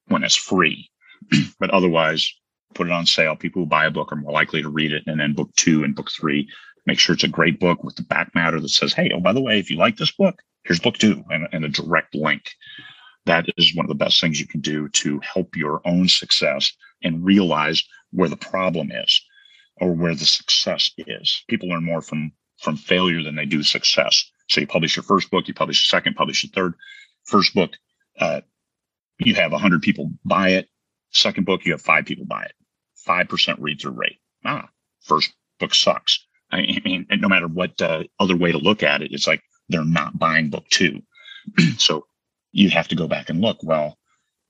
[0.09, 0.91] when it's free.
[1.61, 2.35] but otherwise,
[2.75, 3.37] put it on sale.
[3.37, 5.05] People who buy a book are more likely to read it.
[5.07, 6.49] And then book two and book three,
[6.87, 9.33] make sure it's a great book with the back matter that says, hey, oh, by
[9.33, 12.51] the way, if you like this book, here's book two and, and a direct link.
[13.27, 16.73] That is one of the best things you can do to help your own success
[17.03, 19.23] and realize where the problem is
[19.77, 21.45] or where the success is.
[21.49, 24.31] People learn more from from failure than they do success.
[24.49, 26.75] So you publish your first book, you publish your second, publish your third.
[27.25, 27.73] First book,
[28.19, 28.43] uh,
[29.19, 30.69] you have 100 people buy it.
[31.11, 32.53] Second book, you have five people buy it.
[33.07, 34.19] 5% read through rate.
[34.45, 34.69] Ah,
[35.01, 36.27] first book sucks.
[36.53, 39.85] I mean, no matter what uh, other way to look at it, it's like they're
[39.85, 41.01] not buying book two.
[41.79, 42.07] so
[42.53, 43.97] you have to go back and look, well,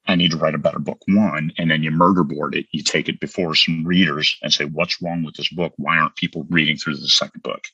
[0.07, 1.53] I need to write a better book one.
[1.59, 2.67] And then you murder board it.
[2.73, 5.73] You take it before some readers and say, what's wrong with this book?
[5.77, 7.65] Why aren't people reading through the second book?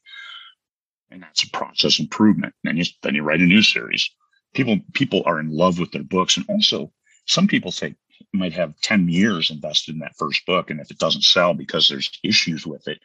[1.11, 2.53] And that's a process improvement.
[2.65, 4.11] And then you, then you write a new series.
[4.55, 6.37] People, people are in love with their books.
[6.37, 6.93] And also
[7.27, 7.95] some people say,
[8.37, 10.71] might have 10 years invested in that first book.
[10.71, 12.99] And if it doesn't sell because there's issues with it,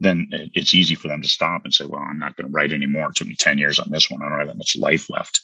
[0.00, 2.72] then it's easy for them to stop and say, well, I'm not going to write
[2.72, 3.10] anymore.
[3.10, 4.22] It took me 10 years on this one.
[4.22, 5.40] I don't have that much life left.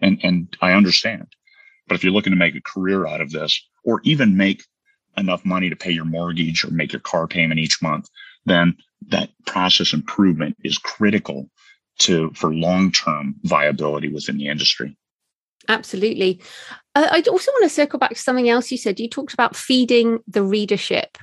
[0.00, 1.28] And, and I understand.
[1.88, 4.64] But if you're looking to make a career out of this, or even make
[5.16, 8.08] enough money to pay your mortgage or make your car payment each month,
[8.44, 8.76] then
[9.08, 11.50] that process improvement is critical
[11.98, 14.96] to for long-term viability within the industry.
[15.68, 16.40] Absolutely.
[16.94, 19.00] I also want to circle back to something else you said.
[19.00, 21.16] You talked about feeding the readership.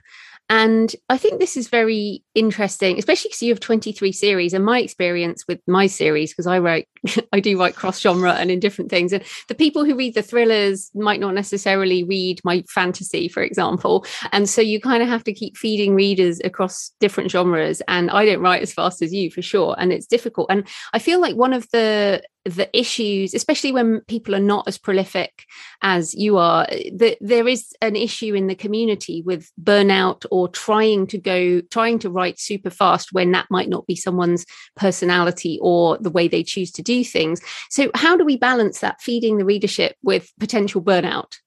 [0.52, 4.52] And I think this is very interesting, especially because you have 23 series.
[4.52, 6.88] And my experience with my series, because I write,
[7.34, 9.14] I do write cross genre and in different things.
[9.14, 14.06] And the people who read the thrillers might not necessarily read my fantasy, for example.
[14.32, 17.84] And so you kind of have to keep feeding readers across different genres.
[17.88, 19.76] And I don't write as fast as you for sure.
[19.78, 20.48] And it's difficult.
[20.50, 22.24] And I feel like one of the
[22.56, 25.45] the issues, especially when people are not as prolific
[25.82, 31.08] as you are, that there is an issue in the community with burnout or trying
[31.08, 34.45] to go, trying to write super fast when that might not be someone's
[34.76, 37.41] personality or the way they choose to do things.
[37.70, 41.38] So, how do we balance that feeding the readership with potential burnout?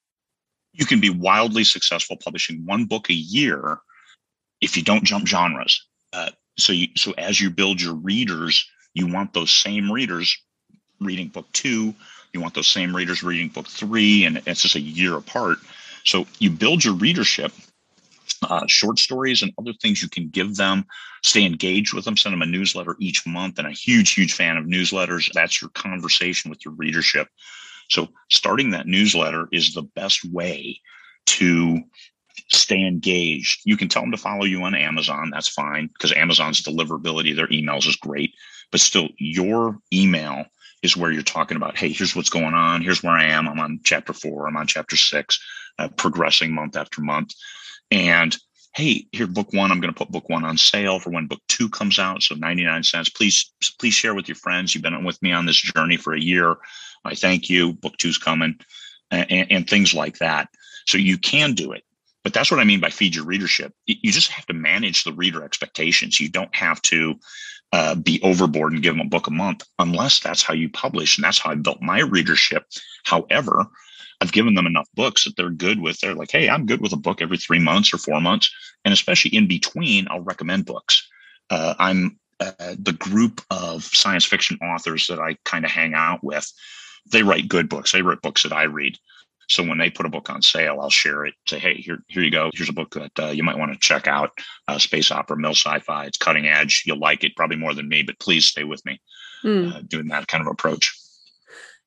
[0.73, 3.79] You can be wildly successful publishing one book a year
[4.61, 5.87] if you don't jump genres.
[6.13, 10.37] Uh, so you so as you build your readers, you want those same readers
[11.05, 11.95] reading book two.
[12.33, 15.59] You want those same readers reading book three, and it's just a year apart.
[16.05, 17.53] So you build your readership
[18.43, 20.85] uh, short stories and other things you can give them.
[21.23, 22.17] Stay engaged with them.
[22.17, 23.59] Send them a newsletter each month.
[23.59, 25.31] And a huge, huge fan of newsletters.
[25.33, 27.29] That's your conversation with your readership.
[27.89, 30.81] So starting that newsletter is the best way
[31.27, 31.81] to
[32.51, 33.61] stay engaged.
[33.65, 35.31] You can tell them to follow you on Amazon.
[35.31, 38.35] That's fine because Amazon's deliverability, their emails is great.
[38.71, 40.47] But still, your email
[40.83, 42.83] is where you're talking about, hey, here's what's going on.
[42.83, 43.49] Here's where I am.
[43.49, 44.49] I'm on chapter four.
[44.49, 45.41] I'm on chapter six,
[45.79, 47.35] uh, progressing month after month
[47.93, 48.37] and
[48.75, 51.41] hey here book one i'm going to put book one on sale for when book
[51.47, 55.21] two comes out so 99 cents please please share with your friends you've been with
[55.23, 56.57] me on this journey for a year
[57.05, 58.59] i thank you book two's coming
[59.11, 60.49] and, and things like that
[60.87, 61.85] so you can do it
[62.25, 65.13] but that's what i mean by feed your readership you just have to manage the
[65.13, 67.15] reader expectations you don't have to
[67.73, 71.17] uh, be overboard and give them a book a month unless that's how you publish
[71.17, 72.67] and that's how i built my readership
[73.05, 73.67] however
[74.23, 75.99] I've given them enough books that they're good with.
[75.99, 78.55] They're like, hey, I'm good with a book every three months or four months.
[78.85, 81.09] And especially in between, I'll recommend books.
[81.51, 86.23] Uh, I'm uh, the group of science fiction authors that I kind of hang out
[86.23, 86.51] with.
[87.11, 87.91] They write good books.
[87.91, 88.97] They write books that I read.
[89.53, 91.35] So when they put a book on sale, I'll share it.
[91.47, 92.51] Say, hey, here, here you go.
[92.55, 94.31] Here's a book that uh, you might want to check out.
[94.67, 96.07] Uh, space opera, mil sci-fi.
[96.07, 96.85] It's cutting edge.
[96.87, 99.01] You'll like it probably more than me, but please stay with me.
[99.45, 99.89] Mm.
[99.89, 100.97] doing that kind of approach.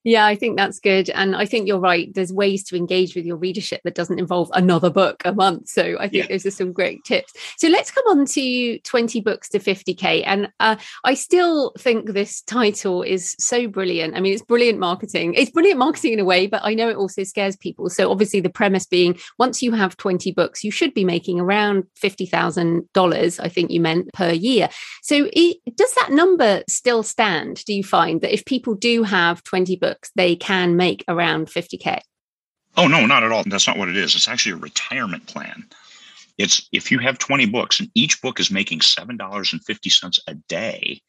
[0.05, 1.09] Yeah, I think that's good.
[1.09, 2.13] And I think you're right.
[2.13, 5.67] There's ways to engage with your readership that doesn't involve another book a month.
[5.67, 6.27] So I think yeah.
[6.27, 7.33] those are some great tips.
[7.57, 10.21] So let's come on to 20 books to 50K.
[10.27, 14.15] And uh, I still think this title is so brilliant.
[14.15, 15.33] I mean, it's brilliant marketing.
[15.33, 17.89] It's brilliant marketing in a way, but I know it also scares people.
[17.89, 21.85] So obviously, the premise being once you have 20 books, you should be making around
[21.99, 24.69] $50,000, I think you meant per year.
[25.01, 27.65] So it, does that number still stand?
[27.65, 31.47] Do you find that if people do have 20 books, books, they can make around
[31.47, 31.99] 50K.
[32.77, 33.43] Oh, no, not at all.
[33.45, 34.15] That's not what it is.
[34.15, 35.65] It's actually a retirement plan.
[36.37, 41.01] It's if you have 20 books and each book is making $7.50 a day,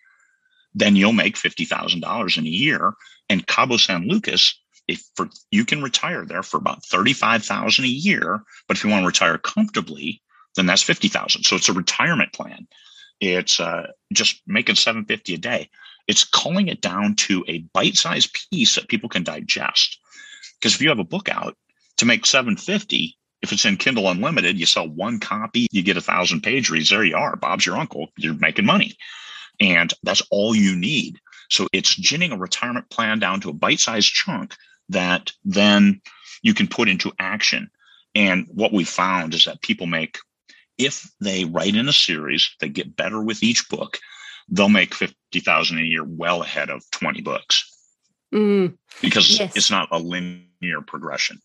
[0.74, 2.92] then you'll make $50,000 in a year.
[3.28, 4.54] And Cabo San Lucas,
[4.86, 9.02] if for you can retire there for about 35,000 a year, but if you want
[9.02, 10.22] to retire comfortably,
[10.54, 11.42] then that's 50,000.
[11.42, 12.68] So it's a retirement plan.
[13.20, 15.70] It's uh, just making 750 a day.
[16.06, 19.98] It's calling it down to a bite-sized piece that people can digest.
[20.58, 21.56] Because if you have a book out
[21.98, 26.02] to make 750, if it's in Kindle Unlimited, you sell one copy, you get a
[26.02, 26.90] thousand page reads.
[26.90, 27.36] There you are.
[27.36, 28.08] Bob's your uncle.
[28.16, 28.96] You're making money.
[29.60, 31.18] And that's all you need.
[31.48, 34.54] So it's ginning a retirement plan down to a bite-sized chunk
[34.88, 36.00] that then
[36.42, 37.70] you can put into action.
[38.14, 40.18] And what we found is that people make,
[40.78, 43.98] if they write in a series, they get better with each book
[44.48, 47.72] they'll make 50,000 a year well ahead of 20 books.
[48.34, 49.56] Mm, because yes.
[49.56, 51.40] it's not a linear progression.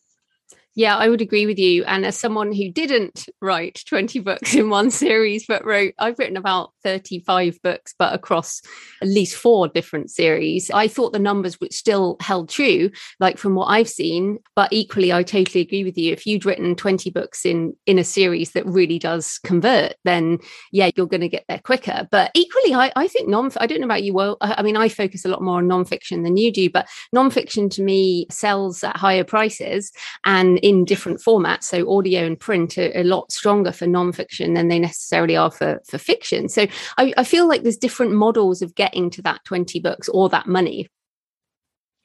[0.74, 1.84] Yeah, I would agree with you.
[1.84, 6.38] And as someone who didn't write 20 books in one series, but wrote, I've written
[6.38, 8.62] about 35 books, but across
[9.02, 13.56] at least four different series, I thought the numbers which still held true, like from
[13.56, 14.40] what I've seen.
[14.56, 16.14] But equally, I totally agree with you.
[16.14, 20.38] If you'd written 20 books in in a series that really does convert, then
[20.72, 22.08] yeah, you're going to get there quicker.
[22.12, 24.14] But equally, I, I think non, I don't know about you.
[24.14, 27.70] Well, I mean, I focus a lot more on nonfiction than you do, but nonfiction
[27.72, 29.92] to me sells at higher prices.
[30.24, 31.64] And in different formats.
[31.64, 35.82] So audio and print are a lot stronger for nonfiction than they necessarily are for,
[35.88, 36.50] for fiction.
[36.50, 40.30] So I, I feel like there's different models of getting to that 20 books or
[40.30, 40.88] that money.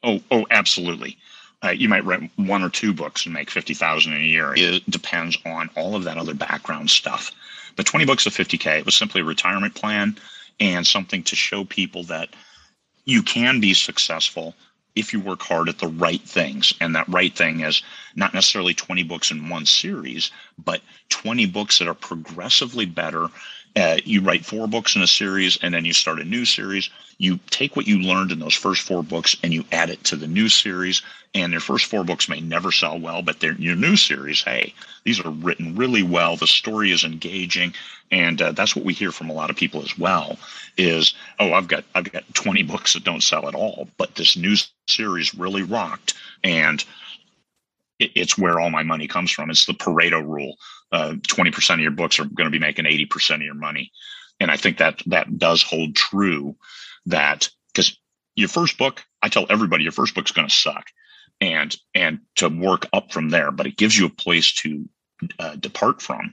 [0.02, 1.18] Oh, oh, absolutely.
[1.64, 4.54] Uh, you might write one or two books and make 50,000 a year.
[4.56, 7.32] It depends on all of that other background stuff.
[7.76, 10.16] But 20 books of 50K, it was simply a retirement plan
[10.60, 12.30] and something to show people that
[13.04, 14.54] you can be successful
[14.96, 16.72] if you work hard at the right things.
[16.80, 17.82] And that right thing is
[18.16, 20.30] not necessarily 20 books in one series,
[20.64, 20.80] but
[21.10, 23.28] 20 books that are progressively better.
[23.76, 26.88] Uh, you write four books in a series and then you start a new series.
[27.18, 30.16] You take what you learned in those first four books and you add it to
[30.16, 31.02] the new series.
[31.34, 34.42] And your first four books may never sell well, but your new series.
[34.42, 34.72] Hey,
[35.04, 36.36] these are written really well.
[36.36, 37.74] The story is engaging,
[38.10, 40.38] and uh, that's what we hear from a lot of people as well.
[40.78, 44.34] Is oh, I've got I've got 20 books that don't sell at all, but this
[44.34, 44.56] new
[44.88, 46.82] series really rocked, and
[47.98, 49.50] it, it's where all my money comes from.
[49.50, 50.56] It's the Pareto rule.
[50.92, 53.90] Uh, 20% of your books are going to be making 80% of your money,
[54.38, 56.56] and I think that that does hold true.
[57.06, 57.98] That because
[58.34, 60.86] your first book, I tell everybody your first book's going to suck
[61.40, 64.88] and and to work up from there but it gives you a place to
[65.38, 66.32] uh, depart from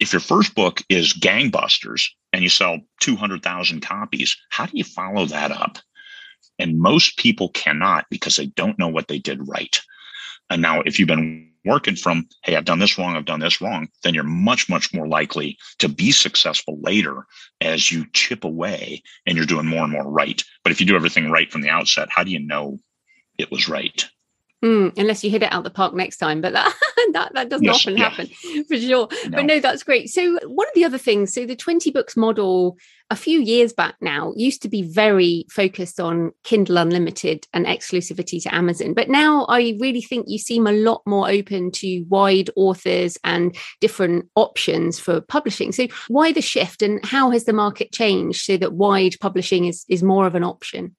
[0.00, 5.26] if your first book is gangbusters and you sell 200,000 copies, how do you follow
[5.26, 5.78] that up?
[6.58, 9.80] And most people cannot because they don't know what they did right.
[10.50, 13.60] And now, if you've been working from, hey, I've done this wrong, I've done this
[13.60, 17.26] wrong, then you're much, much more likely to be successful later
[17.60, 20.42] as you chip away and you're doing more and more right.
[20.62, 22.78] But if you do everything right from the outset, how do you know
[23.38, 24.04] it was right?
[24.64, 26.74] Mm, unless you hit it out the park next time, but that
[27.12, 28.08] that, that doesn't yes, often yeah.
[28.08, 28.28] happen
[28.68, 29.08] for sure.
[29.26, 29.36] No.
[29.36, 30.08] But no, that's great.
[30.08, 32.78] So one of the other things, so the 20 books model
[33.10, 38.42] a few years back now used to be very focused on Kindle Unlimited and exclusivity
[38.42, 38.94] to Amazon.
[38.94, 43.54] But now I really think you seem a lot more open to wide authors and
[43.82, 45.72] different options for publishing.
[45.72, 49.84] So why the shift and how has the market changed so that wide publishing is,
[49.90, 50.96] is more of an option?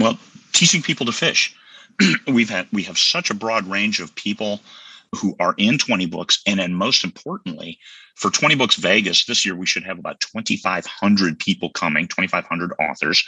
[0.00, 0.18] Well,
[0.52, 1.54] teaching people to fish
[2.26, 4.60] we've had we have such a broad range of people
[5.14, 7.78] who are in 20 books and then most importantly
[8.16, 13.24] for 20 books vegas this year we should have about 2500 people coming 2500 authors.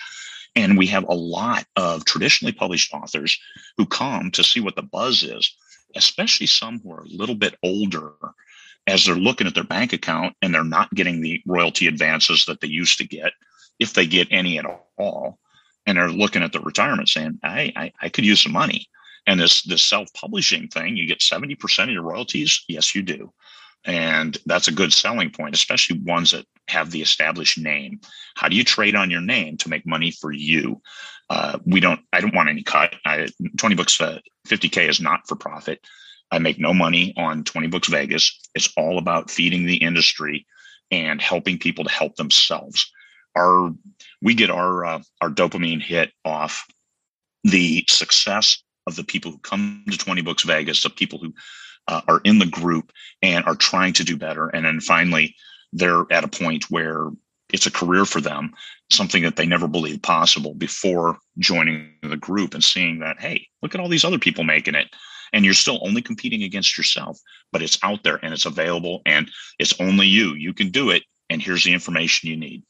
[0.57, 3.39] And we have a lot of traditionally published authors
[3.77, 5.55] who come to see what the buzz is
[5.97, 8.13] especially some who are a little bit older
[8.87, 12.61] as they're looking at their bank account and they're not getting the royalty advances that
[12.61, 13.33] they used to get
[13.79, 14.67] if they get any at
[14.99, 15.39] all
[15.89, 18.87] and are looking at the retirement saying, I, I, I could use some money.
[19.27, 22.63] And this this self-publishing thing, you get 70% of your royalties.
[22.69, 23.33] Yes, you do.
[23.85, 28.01] And that's a good selling point, especially ones that have the established name.
[28.37, 30.83] How do you trade on your name to make money for you?
[31.31, 32.95] Uh, we don't, I don't want any cut.
[33.07, 35.81] I, 20 books, uh, 50K is not for profit.
[36.31, 38.39] I make no money on 20 books Vegas.
[38.55, 40.47] It's all about feeding the industry
[40.91, 42.93] and helping people to help themselves
[43.37, 43.73] our
[44.23, 46.67] we get our uh, our dopamine hit off
[47.45, 51.33] the success of the people who come to 20 books vegas the people who
[51.89, 54.49] uh, are in the group and are trying to do better.
[54.49, 55.35] And then finally
[55.73, 57.09] they're at a point where
[57.53, 58.53] it's a career for them
[58.91, 63.75] something that they never believed possible before joining the group and seeing that hey look
[63.75, 64.89] at all these other people making it.
[65.33, 67.19] And you're still only competing against yourself
[67.53, 70.35] but it's out there and it's available and it's only you.
[70.35, 72.63] You can do it and here's the information you need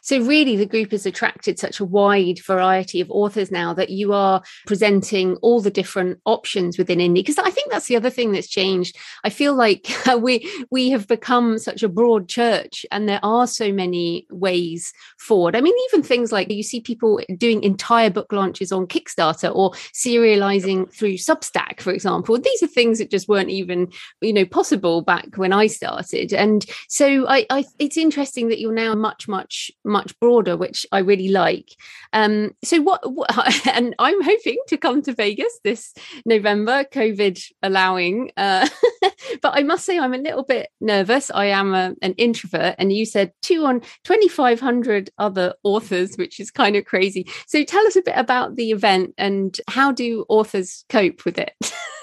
[0.00, 4.12] so, really, the group has attracted such a wide variety of authors now that you
[4.12, 7.14] are presenting all the different options within indie.
[7.14, 8.96] Because I think that's the other thing that's changed.
[9.24, 13.72] I feel like we we have become such a broad church, and there are so
[13.72, 15.56] many ways forward.
[15.56, 19.70] I mean, even things like you see people doing entire book launches on Kickstarter or
[19.92, 22.38] serializing through Substack, for example.
[22.38, 26.32] These are things that just weren't even you know possible back when I started.
[26.32, 30.98] And so, I, I it's interesting that you're now much much much broader which i
[30.98, 31.70] really like.
[32.12, 35.94] Um so what, what and i'm hoping to come to vegas this
[36.24, 38.68] november covid allowing uh
[39.42, 41.30] but i must say i'm a little bit nervous.
[41.30, 46.50] I am a, an introvert and you said two on 2500 other authors which is
[46.50, 47.26] kind of crazy.
[47.46, 51.54] So tell us a bit about the event and how do authors cope with it?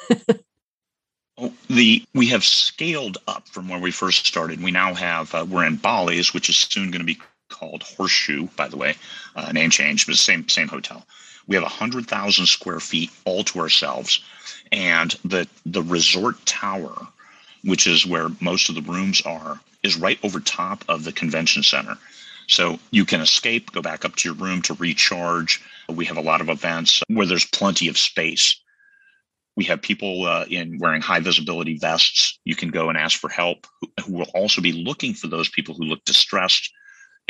[1.70, 4.62] The we have scaled up from where we first started.
[4.62, 7.20] We now have uh, we're in Bally's, which is soon going to be
[7.52, 8.96] called Horseshoe, by the way,
[9.36, 11.06] uh, name change, but same same hotel.
[11.48, 14.22] We have hundred thousand square feet all to ourselves,
[14.72, 17.08] and the the resort tower,
[17.64, 21.64] which is where most of the rooms are, is right over top of the convention
[21.64, 21.98] center.
[22.48, 25.62] So you can escape, go back up to your room to recharge.
[25.88, 28.60] We have a lot of events where there's plenty of space.
[29.56, 32.40] We have people uh, in wearing high visibility vests.
[32.46, 35.50] You can go and ask for help, who, who will also be looking for those
[35.50, 36.72] people who look distressed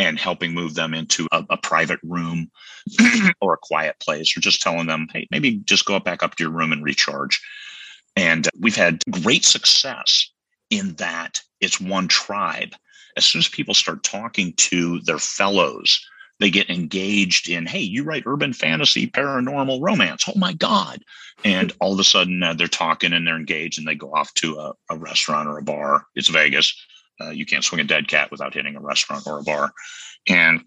[0.02, 2.50] and helping move them into a, a private room
[3.42, 6.44] or a quiet place, or just telling them, hey, maybe just go back up to
[6.44, 7.40] your room and recharge.
[8.16, 10.32] And we've had great success
[10.72, 12.74] in that it's one tribe.
[13.16, 16.04] As soon as people start talking to their fellows,
[16.40, 20.24] they get engaged in, hey, you write urban fantasy, paranormal romance.
[20.28, 21.04] Oh my God.
[21.46, 24.34] And all of a sudden uh, they're talking and they're engaged and they go off
[24.36, 26.08] to a, a restaurant or a bar.
[26.16, 26.74] It's Vegas.
[27.22, 29.72] Uh, you can't swing a dead cat without hitting a restaurant or a bar,
[30.28, 30.62] and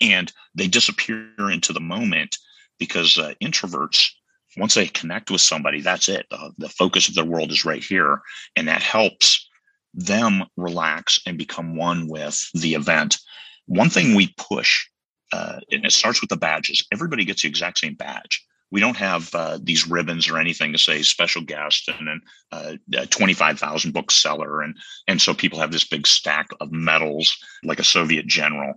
[0.00, 2.36] and they disappear into the moment
[2.78, 4.10] because uh, introverts
[4.56, 6.26] once they connect with somebody, that's it.
[6.58, 8.20] The focus of their world is right here,
[8.56, 9.48] and that helps
[9.94, 13.18] them relax and become one with the event.
[13.66, 14.86] One thing we push,
[15.32, 16.86] uh, and it starts with the badges.
[16.92, 20.78] Everybody gets the exact same badge we don't have uh, these ribbons or anything to
[20.78, 22.20] say special guest and then
[22.50, 24.62] uh, 25,000 bookseller.
[24.62, 28.74] And, and so people have this big stack of medals like a Soviet general.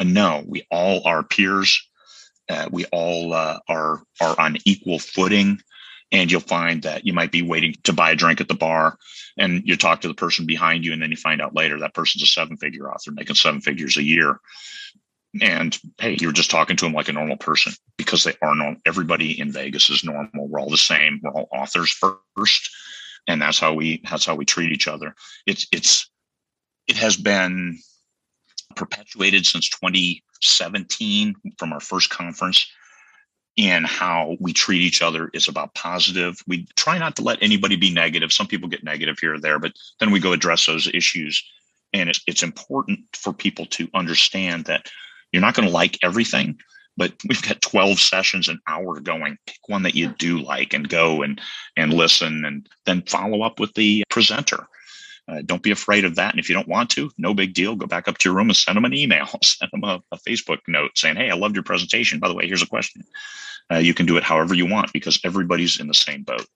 [0.00, 1.84] No, we all are peers.
[2.48, 5.60] Uh, we all uh, are, are on equal footing
[6.12, 8.96] and you'll find that you might be waiting to buy a drink at the bar
[9.36, 11.94] and you talk to the person behind you and then you find out later that
[11.94, 14.38] person's a seven figure author making seven figures a year
[15.40, 18.80] and hey you're just talking to them like a normal person because they are normal
[18.84, 21.90] everybody in vegas is normal we're all the same we're all authors
[22.36, 22.70] first
[23.26, 25.14] and that's how we that's how we treat each other
[25.46, 26.10] it's it's
[26.86, 27.78] it has been
[28.76, 32.66] perpetuated since 2017 from our first conference
[33.56, 36.42] in how we treat each other is about positive.
[36.46, 38.32] We try not to let anybody be negative.
[38.32, 41.42] Some people get negative here or there, but then we go address those issues.
[41.92, 44.90] And it's, it's important for people to understand that
[45.32, 46.58] you're not going to like everything,
[46.96, 49.38] but we've got 12 sessions an hour going.
[49.46, 51.40] Pick one that you do like and go and
[51.76, 54.66] and listen and then follow up with the presenter.
[55.28, 56.32] Uh, don't be afraid of that.
[56.32, 57.76] And if you don't want to, no big deal.
[57.76, 60.18] Go back up to your room and send them an email, send them a, a
[60.18, 62.18] Facebook note saying, Hey, I loved your presentation.
[62.18, 63.04] By the way, here's a question.
[63.72, 66.46] Uh, you can do it however you want because everybody's in the same boat.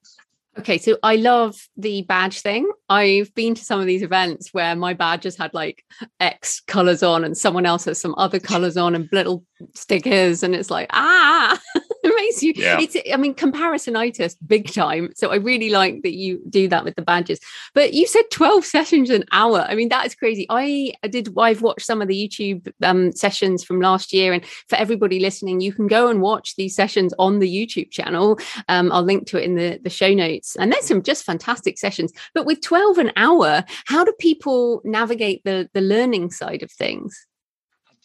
[0.59, 2.69] Okay, so I love the badge thing.
[2.89, 5.83] I've been to some of these events where my badge has had like
[6.19, 9.43] X colors on and someone else has some other colors on and little
[9.75, 10.41] stickers.
[10.41, 11.59] And it's like, ah,
[12.17, 12.79] makes you, yeah.
[12.79, 15.11] it's, I mean, comparisonitis big time.
[15.15, 17.39] So I really like that you do that with the badges.
[17.73, 19.65] But you said 12 sessions an hour.
[19.69, 20.45] I mean, that is crazy.
[20.49, 24.33] I did, I've watched some of the YouTube um, sessions from last year.
[24.33, 28.37] And for everybody listening, you can go and watch these sessions on the YouTube channel.
[28.67, 30.57] Um, I'll link to it in the, the show notes.
[30.57, 32.11] And there's some just fantastic sessions.
[32.33, 37.27] But with 12 an hour, how do people navigate the, the learning side of things?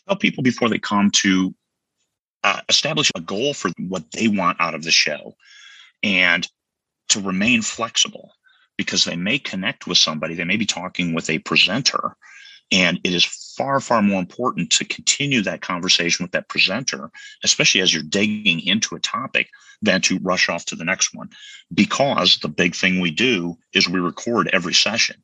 [0.07, 1.55] tell people before they come to
[2.45, 5.35] uh, establish a goal for what they want out of the show
[6.03, 6.49] and
[7.09, 8.33] to remain flexible
[8.77, 12.17] because they may connect with somebody, they may be talking with a presenter.
[12.71, 13.25] And it is
[13.59, 17.11] far, far more important to continue that conversation with that presenter,
[17.45, 19.51] especially as you're digging into a topic,
[19.83, 21.29] than to rush off to the next one.
[21.75, 25.23] Because the big thing we do is we record every session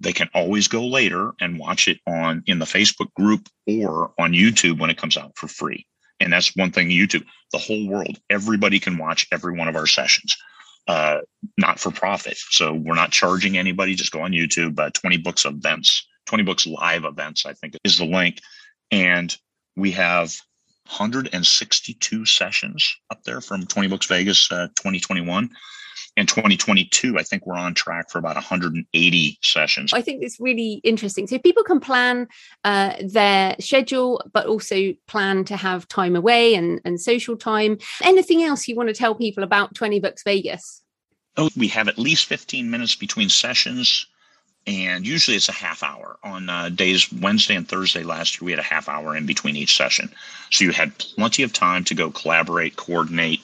[0.00, 4.32] they can always go later and watch it on in the Facebook group or on
[4.32, 5.86] YouTube when it comes out for free.
[6.20, 9.86] And that's one thing YouTube, the whole world, everybody can watch every one of our
[9.86, 10.36] sessions,
[10.86, 11.18] uh,
[11.58, 12.36] not for profit.
[12.50, 13.94] So we're not charging anybody.
[13.94, 17.98] Just go on YouTube, uh, 20 books events, 20 books live events, I think is
[17.98, 18.38] the link.
[18.90, 19.36] And
[19.76, 20.34] we have
[20.86, 25.50] 162 sessions up there from 20 Books Vegas uh, 2021
[26.16, 29.92] in 2022, I think we're on track for about 180 sessions.
[29.92, 31.26] I think it's really interesting.
[31.26, 32.28] So people can plan
[32.62, 37.78] uh, their schedule, but also plan to have time away and, and social time.
[38.02, 40.82] Anything else you want to tell people about 20 Books Vegas?
[41.36, 44.06] Oh, we have at least 15 minutes between sessions,
[44.68, 46.16] and usually it's a half hour.
[46.22, 49.56] On uh, days Wednesday and Thursday last year, we had a half hour in between
[49.56, 50.08] each session.
[50.52, 53.40] So you had plenty of time to go collaborate, coordinate,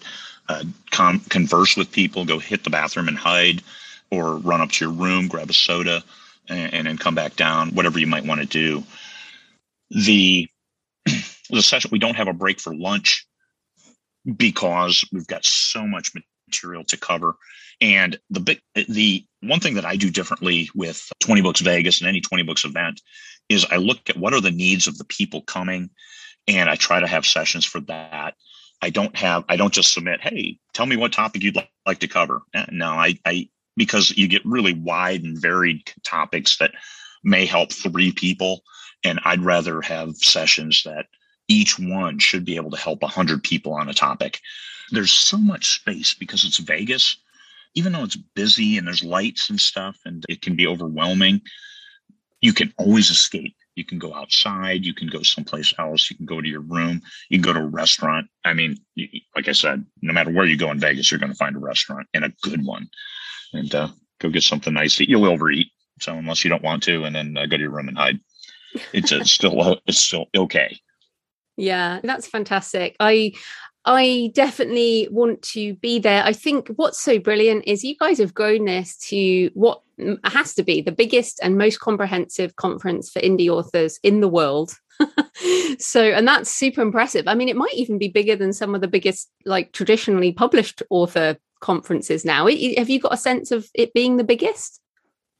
[0.50, 3.62] uh, com- converse with people, go hit the bathroom and hide,
[4.10, 6.02] or run up to your room, grab a soda,
[6.48, 7.70] and, then come back down.
[7.70, 8.82] Whatever you might want to do.
[9.90, 10.48] The
[11.50, 13.26] the session we don't have a break for lunch
[14.36, 16.12] because we've got so much
[16.48, 17.36] material to cover.
[17.80, 22.08] And the big the one thing that I do differently with 20 Books Vegas and
[22.08, 23.00] any 20 Books event
[23.48, 25.90] is I look at what are the needs of the people coming
[26.48, 28.34] and I try to have sessions for that.
[28.82, 31.56] I don't have, I don't just submit, hey, tell me what topic you'd
[31.86, 32.42] like to cover.
[32.54, 36.72] Eh, no, I, I, because you get really wide and varied topics that
[37.22, 38.62] may help three people.
[39.04, 41.06] And I'd rather have sessions that
[41.48, 44.40] each one should be able to help 100 people on a topic.
[44.90, 47.16] There's so much space because it's Vegas,
[47.74, 51.42] even though it's busy and there's lights and stuff and it can be overwhelming,
[52.40, 54.84] you can always escape you can go outside.
[54.84, 56.10] You can go someplace else.
[56.10, 57.00] You can go to your room.
[57.30, 58.28] You can go to a restaurant.
[58.44, 58.76] I mean,
[59.34, 61.60] like I said, no matter where you go in Vegas, you're going to find a
[61.60, 62.88] restaurant and a good one,
[63.54, 63.88] and uh,
[64.20, 65.08] go get something nice to eat.
[65.08, 65.68] You'll overeat,
[65.98, 68.20] so unless you don't want to, and then uh, go to your room and hide.
[68.92, 70.78] It's uh, still it's still okay.
[71.56, 72.96] Yeah, that's fantastic.
[73.00, 73.32] I
[73.84, 76.22] I definitely want to be there.
[76.22, 79.82] I think what's so brilliant is you guys have grown this to what
[80.24, 84.74] has to be the biggest and most comprehensive conference for indie authors in the world.
[85.78, 87.26] so, and that's super impressive.
[87.26, 90.82] I mean, it might even be bigger than some of the biggest, like traditionally published
[90.90, 92.48] author conferences now.
[92.48, 94.80] Have you got a sense of it being the biggest?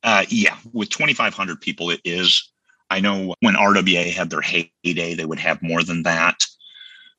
[0.03, 2.51] Uh, yeah, with 2,500 people, it is.
[2.88, 6.47] I know when RWA had their heyday, they would have more than that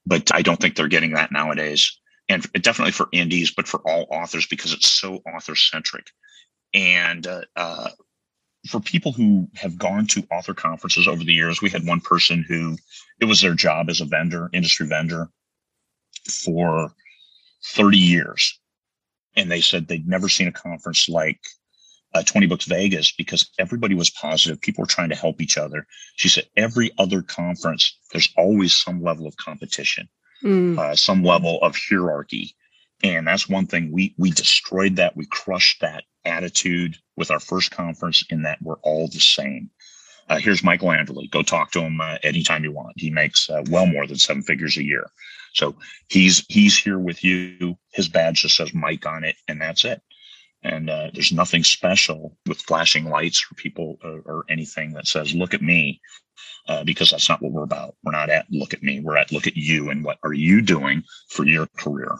[0.05, 1.97] but I don't think they're getting that nowadays.
[2.29, 6.07] And definitely for indies, but for all authors because it's so author centric.
[6.73, 7.89] And uh, uh,
[8.69, 12.45] for people who have gone to author conferences over the years, we had one person
[12.47, 12.77] who
[13.19, 15.29] it was their job as a vendor, industry vendor,
[16.29, 16.93] for
[17.65, 18.59] 30 years.
[19.35, 21.39] and they said they'd never seen a conference like
[22.13, 24.59] uh, 20 Books Vegas because everybody was positive.
[24.61, 25.87] People were trying to help each other.
[26.15, 30.09] She said every other conference, there's always some level of competition,
[30.43, 30.77] mm.
[30.77, 32.55] uh, some level of hierarchy.
[33.03, 35.17] And that's one thing we we destroyed that.
[35.17, 39.71] We crushed that attitude with our first conference in that we're all the same.
[40.29, 41.29] Uh, here's Michael Anderle.
[41.31, 42.93] Go talk to him uh, anytime you want.
[42.97, 45.09] He makes uh, well more than seven figures a year.
[45.53, 45.75] So
[46.09, 47.77] he's he's here with you.
[47.91, 50.01] His badge just says Mike on it, and that's it.
[50.63, 55.33] And uh, there's nothing special with flashing lights for people or, or anything that says
[55.33, 55.99] "Look at me,"
[56.67, 57.95] uh, because that's not what we're about.
[58.03, 60.61] We're not at "Look at me." We're at "Look at you" and what are you
[60.61, 62.15] doing for your career.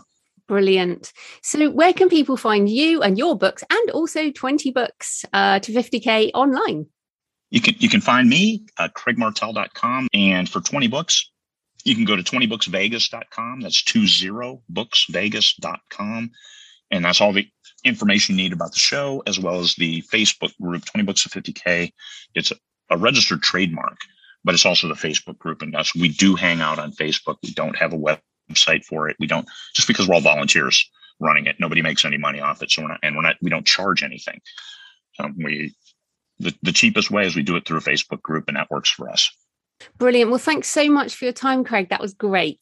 [0.47, 1.13] Brilliant.
[1.43, 5.71] So, where can people find you and your books, and also 20 books uh, to
[5.71, 6.87] 50k online?
[7.51, 11.29] You can you can find me at craigmartelle.com, and for 20 books,
[11.83, 13.59] you can go to 20booksvegas.com.
[13.61, 16.31] That's 20booksvegas.com.
[16.91, 17.47] And that's all the
[17.83, 21.31] information you need about the show, as well as the Facebook group, 20 Books of
[21.31, 21.91] 50K.
[22.35, 23.97] It's a, registered trademark,
[24.43, 25.61] but it's also the Facebook group.
[25.61, 27.37] And us, we do hang out on Facebook.
[27.41, 29.15] We don't have a website for it.
[29.17, 30.89] We don't, just because we're all volunteers
[31.21, 31.55] running it.
[31.57, 32.69] Nobody makes any money off it.
[32.69, 34.41] So we're not, and we're not, we don't charge anything.
[35.19, 35.73] Um, we,
[36.39, 38.89] the, the cheapest way is we do it through a Facebook group and that works
[38.89, 39.31] for us.
[39.97, 40.29] Brilliant.
[40.29, 41.89] Well, thanks so much for your time, Craig.
[41.89, 42.59] That was great.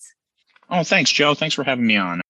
[0.69, 1.33] Oh, thanks, Joe.
[1.33, 2.21] Thanks for having me on.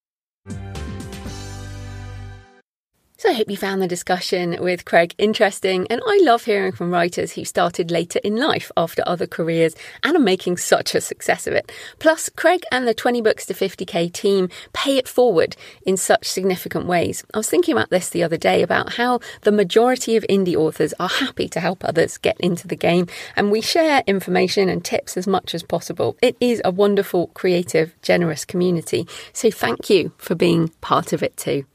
[3.30, 5.86] I hope you found the discussion with Craig interesting.
[5.92, 10.18] And I love hearing from writers who started later in life after other careers and
[10.18, 11.72] are making such a success of it.
[12.00, 15.56] Plus, Craig and the 20 Books to 50k team pay it forward
[15.86, 17.24] in such significant ways.
[17.32, 20.96] I was thinking about this the other day about how the majority of indie authors
[21.00, 23.06] are happy to help others get into the game.
[23.36, 26.18] And we share information and tips as much as possible.
[26.24, 29.08] It is a wonderful, creative, generous community.
[29.34, 31.66] So thank you for being part of it too.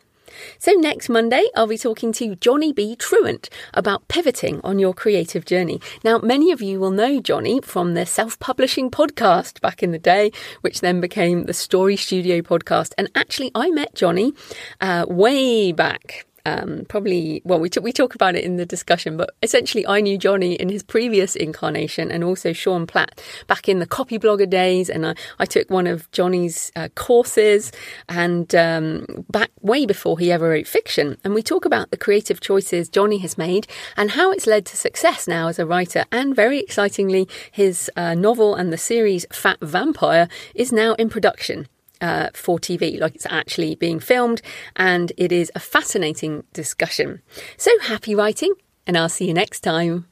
[0.58, 2.96] So, next Monday, I'll be talking to Johnny B.
[2.96, 5.80] Truant about pivoting on your creative journey.
[6.04, 9.98] Now, many of you will know Johnny from the self publishing podcast back in the
[9.98, 12.92] day, which then became the Story Studio podcast.
[12.98, 14.32] And actually, I met Johnny
[14.80, 19.16] uh, way back um, probably well we, t- we talk about it in the discussion
[19.16, 23.78] but essentially i knew johnny in his previous incarnation and also sean platt back in
[23.78, 24.90] the Copyblogger days.
[24.90, 27.72] And i, I took one of johnny's uh, courses
[28.08, 31.16] and um, back way before he ever wrote fiction.
[31.24, 33.66] And we talk about the creative choices johnny has made
[33.96, 36.04] and how it's led to success now as a writer.
[36.12, 41.68] And very excitingly his uh, novel and the series fat vampire is now in production
[42.04, 44.42] uh, for TV, like it's actually being filmed,
[44.76, 47.22] and it is a fascinating discussion.
[47.56, 48.52] So happy writing,
[48.86, 50.06] and I'll see you next time.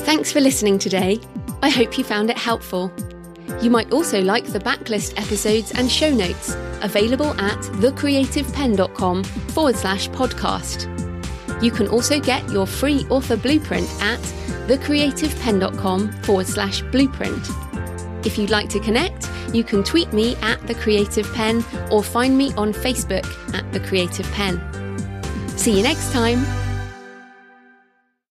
[0.00, 1.20] Thanks for listening today.
[1.62, 2.92] I hope you found it helpful.
[3.60, 10.08] You might also like the backlist episodes and show notes available at thecreativepenn.com forward slash
[10.08, 10.88] podcast.
[11.62, 14.18] You can also get your free author blueprint at
[14.66, 17.71] thecreativepenn.com forward slash blueprint.
[18.24, 22.36] If you'd like to connect, you can tweet me at The Creative Penn or find
[22.36, 24.60] me on Facebook at The Creative Penn.
[25.56, 26.71] See you next time.